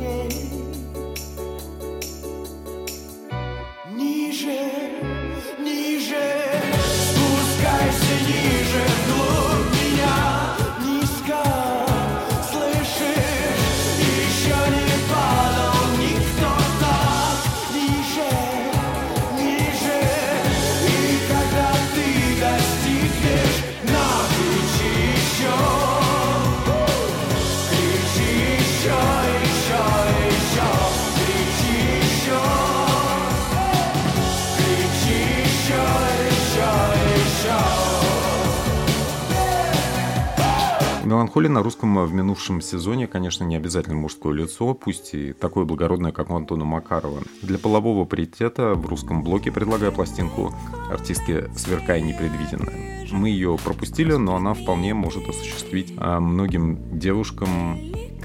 Меланхолия 41.39 41.55
на 41.55 41.63
русском 41.63 42.05
в 42.05 42.13
минувшем 42.13 42.61
сезоне, 42.61 43.07
конечно, 43.07 43.45
не 43.45 43.55
обязательно 43.55 43.95
мужское 43.95 44.35
лицо, 44.35 44.75
пусть 44.75 45.15
и 45.15 45.33
такое 45.33 45.65
благородное, 45.65 46.11
как 46.11 46.31
у 46.31 46.35
Антона 46.35 46.65
Макарова. 46.65 47.21
Для 47.43 47.59
полового 47.59 48.05
паритета 48.05 48.75
в 48.75 48.85
русском 48.87 49.23
блоке 49.23 49.53
предлагаю 49.53 49.93
пластинку 49.93 50.53
артистки 50.91 51.45
«Сверкая 51.57 52.01
непредвиденная». 52.01 53.07
Мы 53.13 53.29
ее 53.29 53.57
пропустили, 53.63 54.15
но 54.15 54.35
она 54.35 54.53
вполне 54.53 54.95
может 54.95 55.29
осуществить 55.29 55.95
а, 55.97 56.19
многим 56.19 56.99
девушкам 56.99 57.79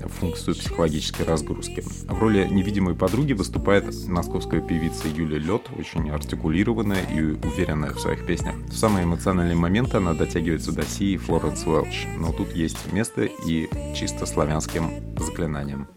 функцию 0.08 0.56
психологической 0.56 1.26
разгрузки. 1.26 1.82
В 1.82 2.20
роли 2.20 2.48
невидимой 2.48 2.96
подруги 2.96 3.34
выступает 3.34 3.86
московская 4.08 4.62
певица 4.62 5.08
Юлия 5.08 5.40
Лед, 5.40 5.70
очень 5.78 6.10
артикулированная 6.10 7.04
и 7.06 7.22
уверенная 7.22 7.92
в 7.92 8.00
своих 8.00 8.26
песнях. 8.26 8.56
В 8.68 8.76
самые 8.76 9.06
эмоциональные 9.06 9.56
моменты 9.56 9.98
она 9.98 10.14
дотягивается 10.14 10.72
до 10.72 10.84
Си 10.84 11.14
и 11.14 11.18
Флоренс 11.18 11.66
Уэлч, 11.66 12.08
но 12.18 12.32
тут 12.32 12.54
есть 12.54 12.92
место 12.92 13.24
и 13.24 13.70
чисто 13.96 14.26
славянским 14.26 15.18
заклинанием. 15.18 15.88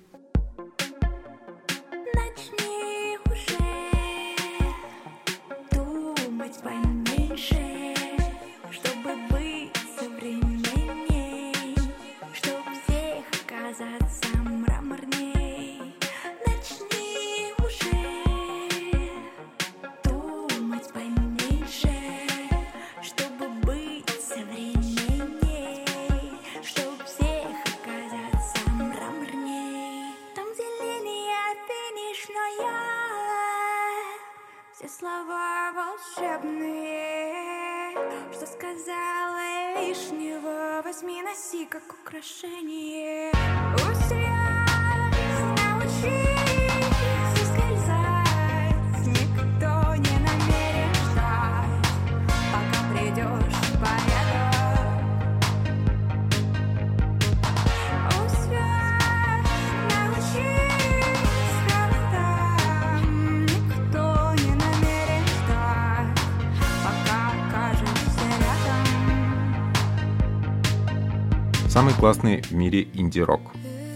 Самый 71.77 71.93
классный 71.93 72.41
в 72.41 72.53
мире 72.53 72.89
инди-рок. 72.95 73.53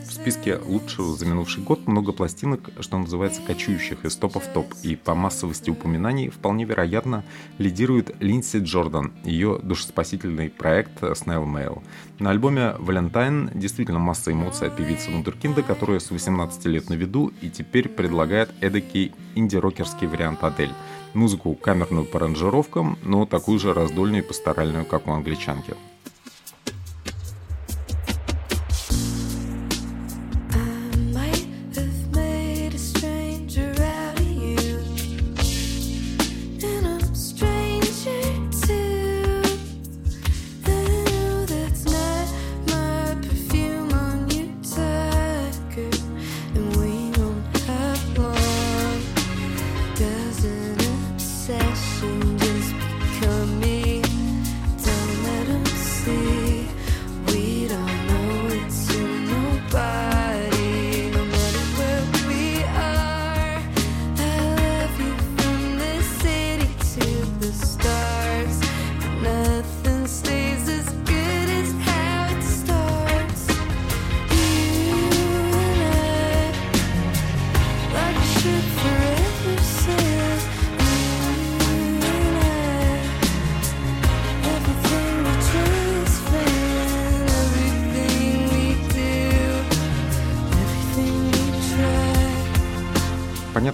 В 0.07 0.13
списке 0.13 0.59
лучшего 0.59 1.17
за 1.17 1.25
минувший 1.25 1.63
год 1.63 1.89
много 1.89 2.13
пластинок, 2.13 2.69
что 2.79 2.99
называется, 2.99 3.41
кочующих 3.41 4.05
из 4.05 4.17
топа 4.17 4.39
в 4.39 4.49
топ, 4.49 4.67
и 4.83 4.97
по 4.97 5.15
массовости 5.15 5.71
упоминаний 5.71 6.29
вполне 6.29 6.67
вероятно 6.67 7.25
лидирует 7.57 8.15
Линдси 8.21 8.59
Джордан, 8.59 9.15
ее 9.25 9.59
душеспасительный 9.63 10.51
проект 10.51 11.03
Snail 11.03 11.47
Mail. 11.47 11.83
На 12.19 12.33
альбоме 12.33 12.75
«Валентайн» 12.79 13.51
действительно 13.55 13.99
масса 13.99 14.31
эмоций 14.31 14.67
от 14.69 14.77
певицы 14.77 15.11
Вундеркинда, 15.11 15.63
которая 15.63 16.01
с 16.01 16.11
18 16.11 16.67
лет 16.67 16.91
на 16.91 16.95
виду 16.95 17.33
и 17.41 17.49
теперь 17.49 17.89
предлагает 17.89 18.51
эдакий 18.61 19.15
инди-рокерский 19.35 20.07
вариант 20.07 20.45
Адель. 20.45 20.75
Музыку 21.15 21.55
камерную 21.55 22.05
по 22.05 22.19
аранжировкам, 22.19 22.99
но 23.03 23.25
такую 23.25 23.59
же 23.59 23.73
раздольную 23.73 24.23
и 24.23 24.27
пасторальную, 24.27 24.85
как 24.85 25.07
у 25.07 25.13
англичанки. 25.13 25.75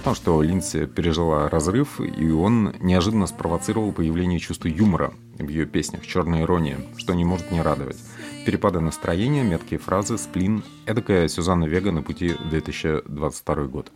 Понятно, 0.07 0.23
что 0.23 0.41
Линдси 0.41 0.85
пережила 0.85 1.49
разрыв, 1.49 1.99
и 1.99 2.31
он 2.31 2.73
неожиданно 2.79 3.27
спровоцировал 3.27 3.91
появление 3.91 4.39
чувства 4.39 4.69
юмора 4.69 5.13
в 5.37 5.49
ее 5.49 5.65
песнях, 5.65 6.07
черная 6.07 6.43
ирония, 6.43 6.79
что 6.95 7.13
не 7.13 7.25
может 7.25 7.51
не 7.51 7.61
радовать. 7.61 7.97
Перепады 8.45 8.79
настроения, 8.79 9.43
меткие 9.43 9.81
фразы, 9.81 10.17
сплин– 10.17 10.63
эдакая 10.85 11.27
Сюзанна 11.27 11.65
Вега 11.65 11.91
на 11.91 12.03
пути 12.03 12.29
в 12.29 12.49
2022 12.49 13.63
год. 13.65 13.91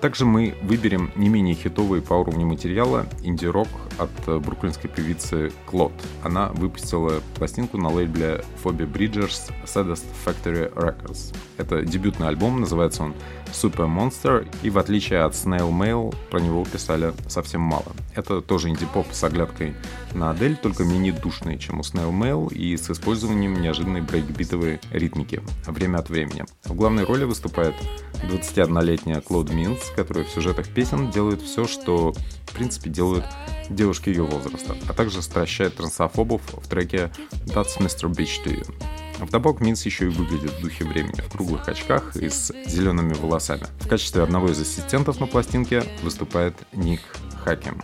Также 0.00 0.24
мы 0.24 0.54
выберем 0.62 1.10
не 1.14 1.28
менее 1.28 1.54
хитовый 1.54 2.00
по 2.00 2.14
уровню 2.14 2.46
материала 2.46 3.06
инди-рок 3.22 3.68
от 3.98 4.40
бруклинской 4.42 4.88
певицы 4.88 5.52
Клод. 5.66 5.92
Она 6.22 6.48
выпустила 6.54 7.20
пластинку 7.34 7.76
на 7.76 7.90
лейбле 7.90 8.46
Phoebe 8.64 8.90
Bridgers 8.90 9.52
Saddest 9.66 10.06
Factory 10.24 10.72
Records. 10.72 11.34
Это 11.60 11.82
дебютный 11.82 12.26
альбом, 12.26 12.60
называется 12.60 13.02
он 13.02 13.14
Super 13.52 13.86
Monster, 13.86 14.48
и 14.62 14.70
в 14.70 14.78
отличие 14.78 15.20
от 15.20 15.34
Snail 15.34 15.70
Mail, 15.70 16.14
про 16.30 16.40
него 16.40 16.64
писали 16.64 17.12
совсем 17.28 17.60
мало. 17.60 17.84
Это 18.14 18.40
тоже 18.40 18.70
инди-поп 18.70 19.06
с 19.12 19.22
оглядкой 19.24 19.74
на 20.14 20.30
Адель, 20.30 20.56
только 20.56 20.84
менее 20.84 21.12
душный, 21.12 21.58
чем 21.58 21.80
у 21.80 21.82
Snail 21.82 22.12
Mail, 22.12 22.52
и 22.54 22.76
с 22.76 22.90
использованием 22.90 23.60
неожиданной 23.60 24.00
брейкбитовой 24.00 24.80
ритмики 24.90 25.42
время 25.66 25.98
от 25.98 26.08
времени. 26.08 26.46
В 26.64 26.74
главной 26.74 27.04
роли 27.04 27.24
выступает 27.24 27.74
21-летняя 28.22 29.20
Клод 29.20 29.50
Минс, 29.50 29.80
которая 29.94 30.24
в 30.24 30.30
сюжетах 30.30 30.68
песен 30.68 31.10
делает 31.10 31.42
все, 31.42 31.66
что 31.66 32.12
в 32.46 32.52
принципе 32.54 32.88
делают 32.88 33.26
девушки 33.68 34.08
ее 34.08 34.24
возраста, 34.24 34.74
а 34.88 34.92
также 34.94 35.20
стращает 35.20 35.76
трансофобов 35.76 36.40
в 36.52 36.68
треке 36.68 37.10
That's 37.46 37.78
Mr. 37.78 38.08
Beach 38.10 38.42
to 38.44 38.56
You. 38.56 39.09
Вдобавок 39.24 39.60
Минс 39.60 39.84
еще 39.86 40.06
и 40.06 40.08
выглядит 40.08 40.52
в 40.52 40.62
духе 40.62 40.84
времени 40.84 41.20
в 41.20 41.30
круглых 41.30 41.68
очках 41.68 42.16
и 42.16 42.28
с 42.28 42.52
зелеными 42.66 43.14
волосами. 43.14 43.66
В 43.80 43.88
качестве 43.88 44.22
одного 44.22 44.50
из 44.50 44.60
ассистентов 44.60 45.20
на 45.20 45.26
пластинке 45.26 45.82
выступает 46.02 46.54
Ник 46.72 47.00
Хакем. 47.44 47.82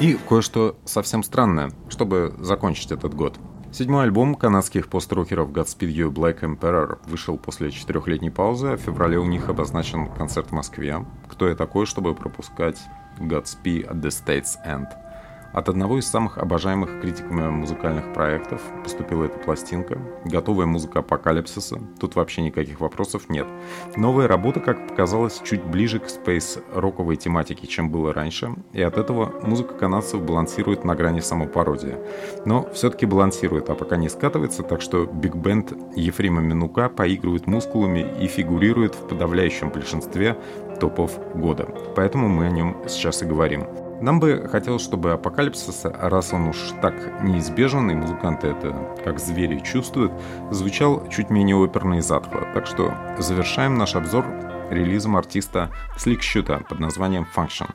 И 0.00 0.14
кое-что 0.14 0.76
совсем 0.86 1.22
странное, 1.22 1.72
чтобы 1.90 2.34
закончить 2.38 2.90
этот 2.90 3.12
год. 3.12 3.38
Седьмой 3.70 4.04
альбом 4.04 4.34
канадских 4.34 4.88
пост-рокеров 4.88 5.50
Godspeed 5.50 5.92
You 5.92 6.10
Black 6.10 6.40
Emperor 6.40 6.98
вышел 7.06 7.36
после 7.36 7.70
четырехлетней 7.70 8.30
паузы, 8.30 8.68
а 8.68 8.76
в 8.78 8.80
феврале 8.80 9.18
у 9.18 9.26
них 9.26 9.50
обозначен 9.50 10.08
концерт 10.08 10.48
в 10.48 10.52
Москве. 10.52 11.04
Кто 11.28 11.46
я 11.46 11.54
такой, 11.54 11.84
чтобы 11.84 12.14
пропускать 12.14 12.80
Godspeed 13.18 13.90
at 13.90 14.00
the 14.00 14.08
States 14.08 14.56
End? 14.66 14.86
От 15.52 15.68
одного 15.68 15.98
из 15.98 16.06
самых 16.06 16.38
обожаемых 16.38 17.00
критиками 17.00 17.48
музыкальных 17.48 18.12
проектов 18.12 18.62
поступила 18.84 19.24
эта 19.24 19.36
пластинка. 19.38 19.98
Готовая 20.24 20.66
музыка 20.66 21.00
апокалипсиса. 21.00 21.80
Тут 21.98 22.14
вообще 22.14 22.42
никаких 22.42 22.80
вопросов 22.80 23.28
нет. 23.28 23.48
Новая 23.96 24.28
работа, 24.28 24.60
как 24.60 24.86
показалось, 24.86 25.40
чуть 25.44 25.64
ближе 25.64 25.98
к 25.98 26.08
спейс-роковой 26.08 27.16
тематике, 27.16 27.66
чем 27.66 27.90
было 27.90 28.12
раньше. 28.12 28.54
И 28.72 28.80
от 28.80 28.96
этого 28.96 29.34
музыка 29.42 29.74
канадцев 29.74 30.22
балансирует 30.22 30.84
на 30.84 30.94
грани 30.94 31.20
самопародии. 31.20 31.96
Но 32.44 32.70
все-таки 32.72 33.04
балансирует, 33.04 33.70
а 33.70 33.74
пока 33.74 33.96
не 33.96 34.08
скатывается, 34.08 34.62
так 34.62 34.80
что 34.80 35.04
биг-бенд 35.06 35.72
Ефрима 35.96 36.40
Минука 36.40 36.88
поигрывает 36.88 37.48
мускулами 37.48 38.06
и 38.20 38.28
фигурирует 38.28 38.94
в 38.94 39.08
подавляющем 39.08 39.70
большинстве 39.70 40.38
топов 40.78 41.18
года. 41.34 41.68
Поэтому 41.96 42.28
мы 42.28 42.46
о 42.46 42.50
нем 42.50 42.76
сейчас 42.86 43.22
и 43.22 43.26
говорим. 43.26 43.89
Нам 44.00 44.18
бы 44.18 44.48
хотелось, 44.50 44.82
чтобы 44.82 45.12
апокалипсис, 45.12 45.82
раз 45.84 46.32
он 46.32 46.48
уж 46.48 46.56
так 46.80 47.22
неизбежен, 47.22 47.90
и 47.90 47.94
музыканты 47.94 48.48
это 48.48 48.96
как 49.04 49.18
звери 49.18 49.58
чувствуют, 49.58 50.12
звучал 50.50 51.06
чуть 51.08 51.28
менее 51.28 51.62
оперно 51.62 51.98
и 51.98 52.00
затхло. 52.00 52.48
Так 52.54 52.66
что 52.66 52.94
завершаем 53.18 53.76
наш 53.76 53.94
обзор 53.94 54.24
релизом 54.70 55.16
артиста 55.16 55.70
Shooter 55.98 56.64
под 56.66 56.80
названием 56.80 57.26
Function. 57.36 57.68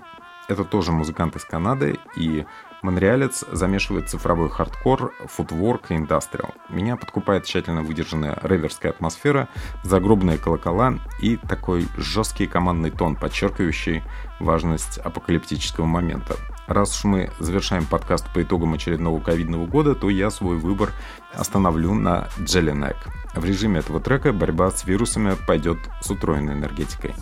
Это 0.48 0.64
тоже 0.64 0.92
музыкант 0.92 1.36
из 1.36 1.44
Канады, 1.44 1.98
и 2.16 2.46
Монреалец 2.86 3.44
замешивает 3.52 4.10
цифровой 4.10 4.48
хардкор, 4.48 5.12
футворк 5.26 5.90
и 5.90 5.96
индастриал. 5.96 6.52
Меня 6.70 6.98
подкупает 6.98 7.46
тщательно 7.46 7.82
выдержанная 7.82 8.38
реверская 8.44 8.92
атмосфера, 8.92 9.50
загробные 9.84 10.38
колокола 10.38 11.00
и 11.20 11.38
такой 11.38 11.88
жесткий 11.98 12.46
командный 12.46 12.92
тон, 12.92 13.16
подчеркивающий 13.16 14.04
важность 14.40 15.00
апокалиптического 15.00 15.86
момента. 15.86 16.36
Раз 16.68 16.96
уж 16.96 17.06
мы 17.06 17.32
завершаем 17.40 17.88
подкаст 17.88 18.32
по 18.32 18.44
итогам 18.44 18.76
очередного 18.76 19.20
ковидного 19.20 19.66
года, 19.66 19.96
то 19.96 20.12
я 20.12 20.30
свой 20.30 20.58
выбор 20.58 20.92
остановлю 21.34 21.96
на 21.96 22.28
Jellyneck. 22.38 22.98
В 23.34 23.44
режиме 23.44 23.80
этого 23.80 24.00
трека 24.00 24.32
борьба 24.32 24.70
с 24.70 24.86
вирусами 24.86 25.36
пойдет 25.48 25.80
с 26.02 26.12
утроенной 26.12 26.54
энергетикой. 26.54 27.16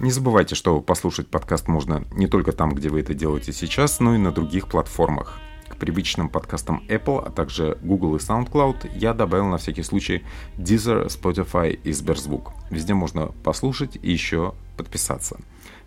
Не 0.00 0.10
забывайте, 0.10 0.54
что 0.54 0.80
послушать 0.80 1.28
подкаст 1.28 1.68
можно 1.68 2.06
не 2.12 2.26
только 2.26 2.52
там, 2.52 2.74
где 2.74 2.88
вы 2.88 3.00
это 3.00 3.12
делаете 3.12 3.52
сейчас, 3.52 4.00
но 4.00 4.14
и 4.14 4.18
на 4.18 4.32
других 4.32 4.66
платформах. 4.66 5.38
К 5.68 5.76
привычным 5.76 6.30
подкастам 6.30 6.82
Apple, 6.88 7.22
а 7.22 7.30
также 7.30 7.76
Google 7.82 8.16
и 8.16 8.18
SoundCloud 8.18 8.92
я 8.96 9.12
добавил 9.12 9.48
на 9.48 9.58
всякий 9.58 9.82
случай 9.82 10.24
Deezer, 10.56 11.08
Spotify 11.08 11.72
и 11.72 11.92
Сберзвук. 11.92 12.52
Везде 12.70 12.94
можно 12.94 13.26
послушать 13.44 13.98
и 14.00 14.10
еще 14.10 14.54
подписаться. 14.78 15.38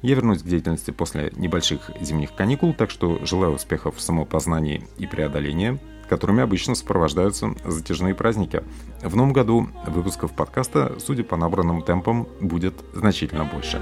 Я 0.04 0.14
вернусь 0.14 0.44
к 0.44 0.46
деятельности 0.46 0.92
после 0.92 1.34
небольших 1.36 1.90
зимних 2.00 2.36
каникул, 2.36 2.76
так 2.76 2.92
что 2.92 3.26
желаю 3.26 3.54
успехов 3.54 3.96
в 3.96 4.02
самопознании 4.02 4.86
и 5.00 5.08
преодолении 5.08 5.80
которыми 6.08 6.44
обычно 6.44 6.76
сопровождаются 6.76 7.56
затяжные 7.66 8.16
праздники. 8.16 8.64
В 9.02 9.16
новом 9.16 9.34
году 9.34 9.70
выпусков 9.88 10.34
подкаста, 10.34 10.96
судя 11.00 11.24
по 11.24 11.38
набранным 11.38 11.82
темпам, 11.82 12.28
будет 12.40 12.76
значительно 12.94 13.46
больше. 13.46 13.82